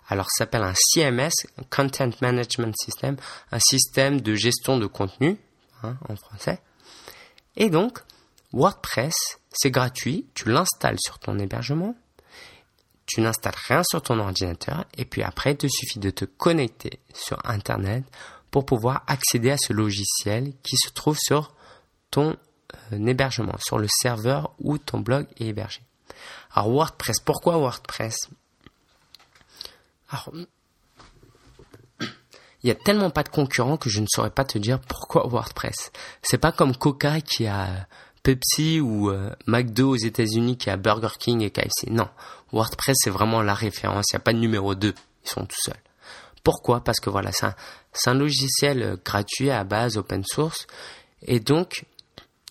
Alors, 0.10 0.26
ça 0.30 0.39
s'appelle 0.44 0.63
un 0.63 0.74
CMS, 0.76 1.32
Content 1.70 2.10
Management 2.22 2.74
System, 2.76 3.15
un 3.52 3.60
système 3.60 4.22
de 4.22 4.34
gestion 4.34 4.78
de 4.78 4.88
contenu, 4.88 5.38
hein, 5.84 5.98
en 6.08 6.15
français. 6.15 6.60
Et 7.56 7.70
donc, 7.70 8.00
WordPress, 8.54 9.14
c'est 9.52 9.72
gratuit, 9.72 10.28
tu 10.34 10.50
l'installes 10.50 10.98
sur 11.00 11.20
ton 11.20 11.38
hébergement, 11.40 11.96
tu 13.06 13.22
n'installes 13.22 13.56
rien 13.68 13.82
sur 13.84 14.02
ton 14.02 14.20
ordinateur, 14.20 14.86
et 14.98 15.06
puis 15.06 15.24
après, 15.24 15.52
il 15.52 15.58
te 15.58 15.68
suffit 15.68 16.00
de 16.00 16.10
te 16.10 16.26
connecter 16.26 17.00
sur 17.14 17.40
Internet 17.44 18.06
pour 18.52 18.66
pouvoir 18.66 19.04
accéder 19.08 19.52
à 19.52 19.58
ce 19.58 19.74
logiciel 19.74 20.54
qui 20.64 20.78
se 20.78 20.90
trouve 20.90 21.18
sur 21.20 21.54
ton 22.12 22.38
euh, 22.94 23.06
hébergement, 23.08 23.56
sur 23.60 23.78
le 23.78 23.88
serveur 24.02 24.54
où 24.60 24.78
ton 24.78 25.00
blog 25.00 25.28
est 25.40 25.48
hébergé. 25.48 25.82
Alors 26.54 26.70
WordPress, 26.70 27.20
pourquoi 27.20 27.58
WordPress? 27.58 28.30
Il 32.63 32.67
y 32.67 32.72
a 32.72 32.76
tellement 32.76 33.10
pas 33.10 33.24
de 33.24 33.30
concurrents 33.30 33.78
que 33.78 33.89
je 33.89 34.02
ne 34.02 34.08
saurais 34.10 34.30
pas 34.30 34.43
te 34.43 34.58
dire 34.58 34.80
pourquoi 34.80 35.28
WordPress. 35.28 35.91
C'est 36.22 36.38
pas 36.38 36.52
comme 36.52 36.76
Coca 36.76 37.22
qui 37.22 37.48
a 37.48 37.88
Pepsi 38.24 38.82
ou 38.82 39.10
euh, 39.10 39.34
McDo 39.48 39.91
aux 39.91 39.95
États-Unis 39.95 40.58
qui 40.58 40.69
a 40.69 40.78
Burger 40.78 41.15
King 41.17 41.41
et 41.41 41.52
KFC. 41.52 41.89
Non, 41.89 42.10
WordPress 42.52 42.98
c'est 43.04 43.10
vraiment 43.10 43.41
la 43.41 43.54
référence. 43.54 44.06
Il 44.12 44.15
n'y 44.15 44.17
a 44.17 44.24
pas 44.24 44.34
de 44.34 44.39
numéro 44.39 44.76
2. 44.76 44.93
Ils 45.26 45.30
sont 45.30 45.45
tout 45.45 45.58
seuls. 45.62 45.80
Pourquoi? 46.43 46.84
Parce 46.84 47.00
que 47.00 47.10
voilà, 47.10 47.32
c'est 47.32 47.45
un, 47.45 47.56
un, 48.08 48.13
logiciel 48.13 48.82
euh, 48.82 48.98
gratuit 49.04 49.52
à 49.52 49.63
base 49.63 49.98
open 49.98 50.24
source. 50.26 50.67
Et 51.22 51.39
donc, 51.39 51.86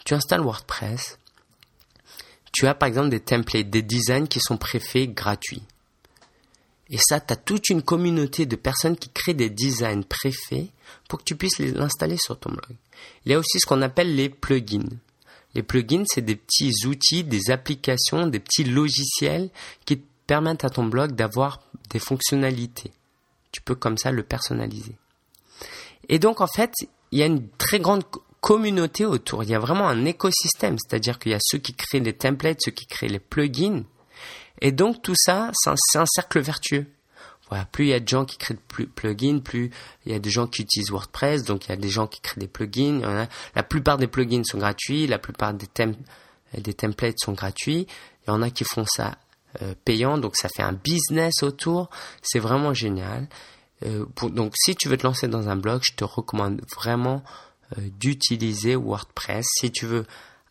tu 0.05 0.15
installes 0.15 0.41
WordPress. 0.41 1.19
Tu 2.53 2.67
as 2.67 2.75
par 2.75 2.89
exemple 2.89 3.11
des 3.11 3.21
templates, 3.21 3.69
des 3.69 3.83
designs 3.83 4.27
qui 4.27 4.41
sont 4.41 4.57
préfaits 4.57 5.13
gratuits. 5.13 5.63
Et 6.91 6.99
ça, 6.99 7.21
tu 7.21 7.33
as 7.33 7.37
toute 7.37 7.69
une 7.69 7.83
communauté 7.83 8.47
de 8.47 8.57
personnes 8.57 8.97
qui 8.97 9.11
créent 9.11 9.35
des 9.35 9.51
designs 9.51 10.03
préfaits 10.03 10.69
pour 11.09 11.19
que 11.19 11.25
tu 11.25 11.37
puisses 11.37 11.59
l'installer 11.59 12.17
sur 12.17 12.39
ton 12.39 12.51
blog. 12.51 12.77
Il 13.25 13.33
y 13.33 13.35
a 13.35 13.39
aussi 13.39 13.59
ce 13.61 13.67
qu'on 13.67 13.83
appelle 13.83 14.15
les 14.15 14.29
plugins. 14.29 14.89
Les 15.55 15.63
plugins, 15.63 16.05
c'est 16.07 16.25
des 16.25 16.37
petits 16.37 16.87
outils, 16.87 17.25
des 17.25 17.51
applications, 17.51 18.27
des 18.27 18.41
petits 18.41 18.65
logiciels 18.65 19.51
qui 19.85 19.97
permettent 20.27 20.65
à 20.65 20.71
ton 20.71 20.85
blog 20.85 21.13
d'avoir 21.13 21.61
des 21.91 21.99
fonctionnalités. 21.99 22.93
Tu 23.53 23.63
peux 23.63 23.75
comme 23.75 23.99
ça 23.99 24.11
le 24.11 24.23
personnaliser. 24.23 24.97
Et 26.09 26.19
donc, 26.19 26.41
en 26.41 26.47
fait, 26.47 26.73
il 27.13 27.19
y 27.19 27.23
a 27.23 27.27
une 27.27 27.49
très 27.59 27.81
grande 27.81 28.05
communauté 28.41 29.05
autour. 29.05 29.43
Il 29.43 29.51
y 29.51 29.55
a 29.55 29.59
vraiment 29.59 29.89
un 29.89 30.05
écosystème. 30.05 30.77
C'est-à-dire 30.79 31.19
qu'il 31.19 31.33
y 31.33 31.35
a 31.35 31.41
ceux 31.41 31.59
qui 31.59 31.75
créent 31.75 32.01
les 32.01 32.13
templates, 32.13 32.61
ceux 32.63 32.71
qui 32.71 32.87
créent 32.87 33.09
les 33.09 33.19
plugins. 33.19 33.85
Et 34.61 34.73
donc, 34.73 35.03
tout 35.03 35.15
ça, 35.17 35.51
c'est 35.55 35.99
un, 35.99 36.07
cercle 36.07 36.41
vertueux. 36.41 36.87
Voilà, 37.49 37.65
plus 37.65 37.87
il 37.87 37.89
y 37.89 37.95
a 37.95 38.01
de 38.01 38.09
gens 38.09 38.27
qui 38.27 38.37
créent 38.37 38.55
des 38.55 38.87
plugins, 38.87 39.39
plus 39.39 39.71
il 40.05 40.13
y 40.13 40.15
a 40.15 40.19
des 40.19 40.31
gens 40.31 40.47
qui 40.47 40.63
utilisent 40.63 40.91
WordPress, 40.91 41.45
donc 41.45 41.67
il 41.67 41.71
y 41.71 41.73
a 41.73 41.77
des 41.77 41.89
gens 41.89 42.07
qui 42.07 42.21
créent 42.21 42.41
des 42.41 42.49
plugins. 42.49 43.27
La 43.55 43.63
plupart 43.63 43.97
des 43.97 44.07
plugins 44.07 44.45
sont 44.45 44.59
gratuits, 44.59 45.07
la 45.07 45.19
plupart 45.19 45.55
des, 45.55 45.67
des 46.59 46.75
templates 46.75 47.19
sont 47.19 47.33
gratuits. 47.33 47.87
Il 48.27 48.31
y 48.31 48.35
en 48.35 48.43
a 48.43 48.51
qui 48.51 48.65
font 48.65 48.85
ça 48.87 49.17
euh, 49.63 49.75
payant, 49.87 50.19
donc 50.19 50.37
ça 50.37 50.51
fait 50.55 50.63
un 50.63 50.75
business 50.75 51.43
autour. 51.43 51.89
C'est 52.23 52.39
vraiment 52.39 52.75
génial. 52.75 53.29
Euh, 53.87 54.05
donc 54.23 54.53
si 54.57 54.77
tu 54.77 54.89
veux 54.89 54.99
te 54.99 55.07
lancer 55.07 55.27
dans 55.27 55.49
un 55.49 55.57
blog, 55.57 55.81
je 55.83 55.95
te 55.95 56.05
recommande 56.05 56.61
vraiment 56.77 57.23
euh, 57.79 57.89
d'utiliser 57.99 58.77
WordPress. 58.77 59.47
Si 59.59 59.71
tu 59.71 59.87
veux 59.87 60.05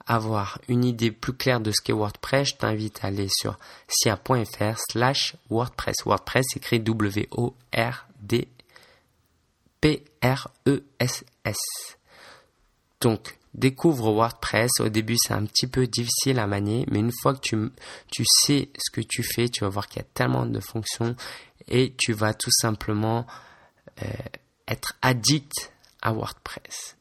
avoir 0.08 0.60
une 0.70 0.86
idée 0.86 1.12
plus 1.12 1.34
claire 1.34 1.60
de 1.60 1.72
ce 1.72 1.82
qu'est 1.84 1.94
WordPress, 1.94 2.50
je 2.50 2.56
t'invite 2.56 3.04
à 3.04 3.08
aller 3.08 3.28
sur 3.30 3.60
sia.fr 3.88 4.80
slash 4.90 5.36
WordPress. 5.50 5.98
WordPress 6.06 6.46
écrit 6.56 6.80
W-O-R-D-P-R-E-S-S. 6.80 7.58
Donc, 13.02 13.38
découvre 13.54 14.12
WordPress. 14.12 14.72
Au 14.80 14.90
début, 14.90 15.18
c'est 15.20 15.34
un 15.34 15.46
petit 15.46 15.68
peu 15.68 15.88
difficile 15.88 16.40
à 16.40 16.48
manier, 16.48 16.86
mais 16.90 17.00
une 17.00 17.12
fois 17.22 17.36
que 17.36 17.42
tu, 17.42 18.26
sais 18.46 18.70
ce 18.78 18.92
que 18.92 19.02
tu 19.02 19.24
fais, 19.24 19.50
tu 19.50 19.66
vas 19.66 19.70
voir 19.70 19.88
qu'il 19.88 20.02
y 20.02 20.06
a 20.06 20.08
tellement 20.14 20.46
de 20.46 20.60
fonctions 20.60 21.16
et 21.68 21.94
tu 21.98 22.14
vas 22.14 22.34
tout 22.34 22.52
simplement 22.52 23.28
euh, 24.04 24.08
être 24.68 24.94
addict 25.02 25.72
à 26.02 26.14
WordPress. 26.14 26.96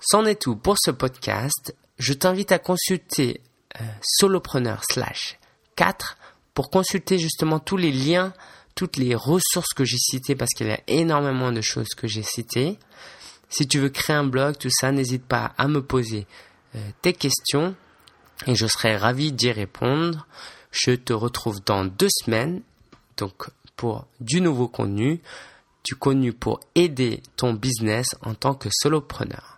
C'en 0.00 0.26
est 0.26 0.40
tout 0.40 0.56
pour 0.56 0.76
ce 0.78 0.90
podcast. 0.90 1.74
Je 1.98 2.12
t'invite 2.12 2.52
à 2.52 2.58
consulter 2.58 3.40
euh, 3.80 3.84
solopreneur 4.02 4.82
slash 4.84 5.38
4 5.76 6.18
pour 6.54 6.70
consulter 6.70 7.18
justement 7.18 7.58
tous 7.58 7.78
les 7.78 7.92
liens, 7.92 8.34
toutes 8.74 8.98
les 8.98 9.14
ressources 9.14 9.72
que 9.74 9.84
j'ai 9.84 9.98
citées 9.98 10.36
parce 10.36 10.52
qu'il 10.52 10.66
y 10.66 10.72
a 10.72 10.80
énormément 10.86 11.50
de 11.50 11.62
choses 11.62 11.88
que 11.96 12.06
j'ai 12.06 12.22
citées. 12.22 12.78
Si 13.48 13.66
tu 13.66 13.78
veux 13.78 13.88
créer 13.88 14.16
un 14.16 14.24
blog, 14.24 14.58
tout 14.58 14.70
ça, 14.70 14.92
n'hésite 14.92 15.24
pas 15.24 15.54
à 15.56 15.66
me 15.66 15.80
poser 15.80 16.26
euh, 16.74 16.78
tes 17.00 17.14
questions 17.14 17.74
et 18.46 18.54
je 18.54 18.66
serai 18.66 18.96
ravi 18.96 19.32
d'y 19.32 19.50
répondre. 19.50 20.26
Je 20.72 20.90
te 20.92 21.14
retrouve 21.14 21.64
dans 21.64 21.86
deux 21.86 22.10
semaines, 22.10 22.60
donc 23.16 23.48
pour 23.76 24.06
du 24.20 24.42
nouveau 24.42 24.68
contenu, 24.68 25.22
du 25.84 25.94
contenu 25.94 26.34
pour 26.34 26.60
aider 26.74 27.22
ton 27.36 27.54
business 27.54 28.08
en 28.20 28.34
tant 28.34 28.54
que 28.54 28.68
solopreneur. 28.70 29.55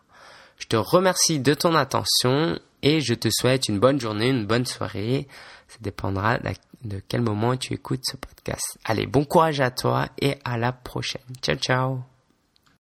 Je 0.58 0.66
te 0.66 0.76
remercie 0.76 1.40
de 1.40 1.54
ton 1.54 1.74
attention 1.74 2.58
et 2.82 3.00
je 3.00 3.14
te 3.14 3.28
souhaite 3.30 3.68
une 3.68 3.78
bonne 3.78 4.00
journée, 4.00 4.28
une 4.28 4.46
bonne 4.46 4.66
soirée. 4.66 5.28
Ça 5.68 5.78
dépendra 5.80 6.38
de 6.84 7.02
quel 7.08 7.22
moment 7.22 7.56
tu 7.56 7.74
écoutes 7.74 8.04
ce 8.04 8.16
podcast. 8.16 8.78
Allez, 8.84 9.06
bon 9.06 9.24
courage 9.24 9.60
à 9.60 9.70
toi 9.70 10.06
et 10.20 10.36
à 10.44 10.56
la 10.56 10.72
prochaine. 10.72 11.22
Ciao, 11.42 11.56
ciao. 11.56 12.17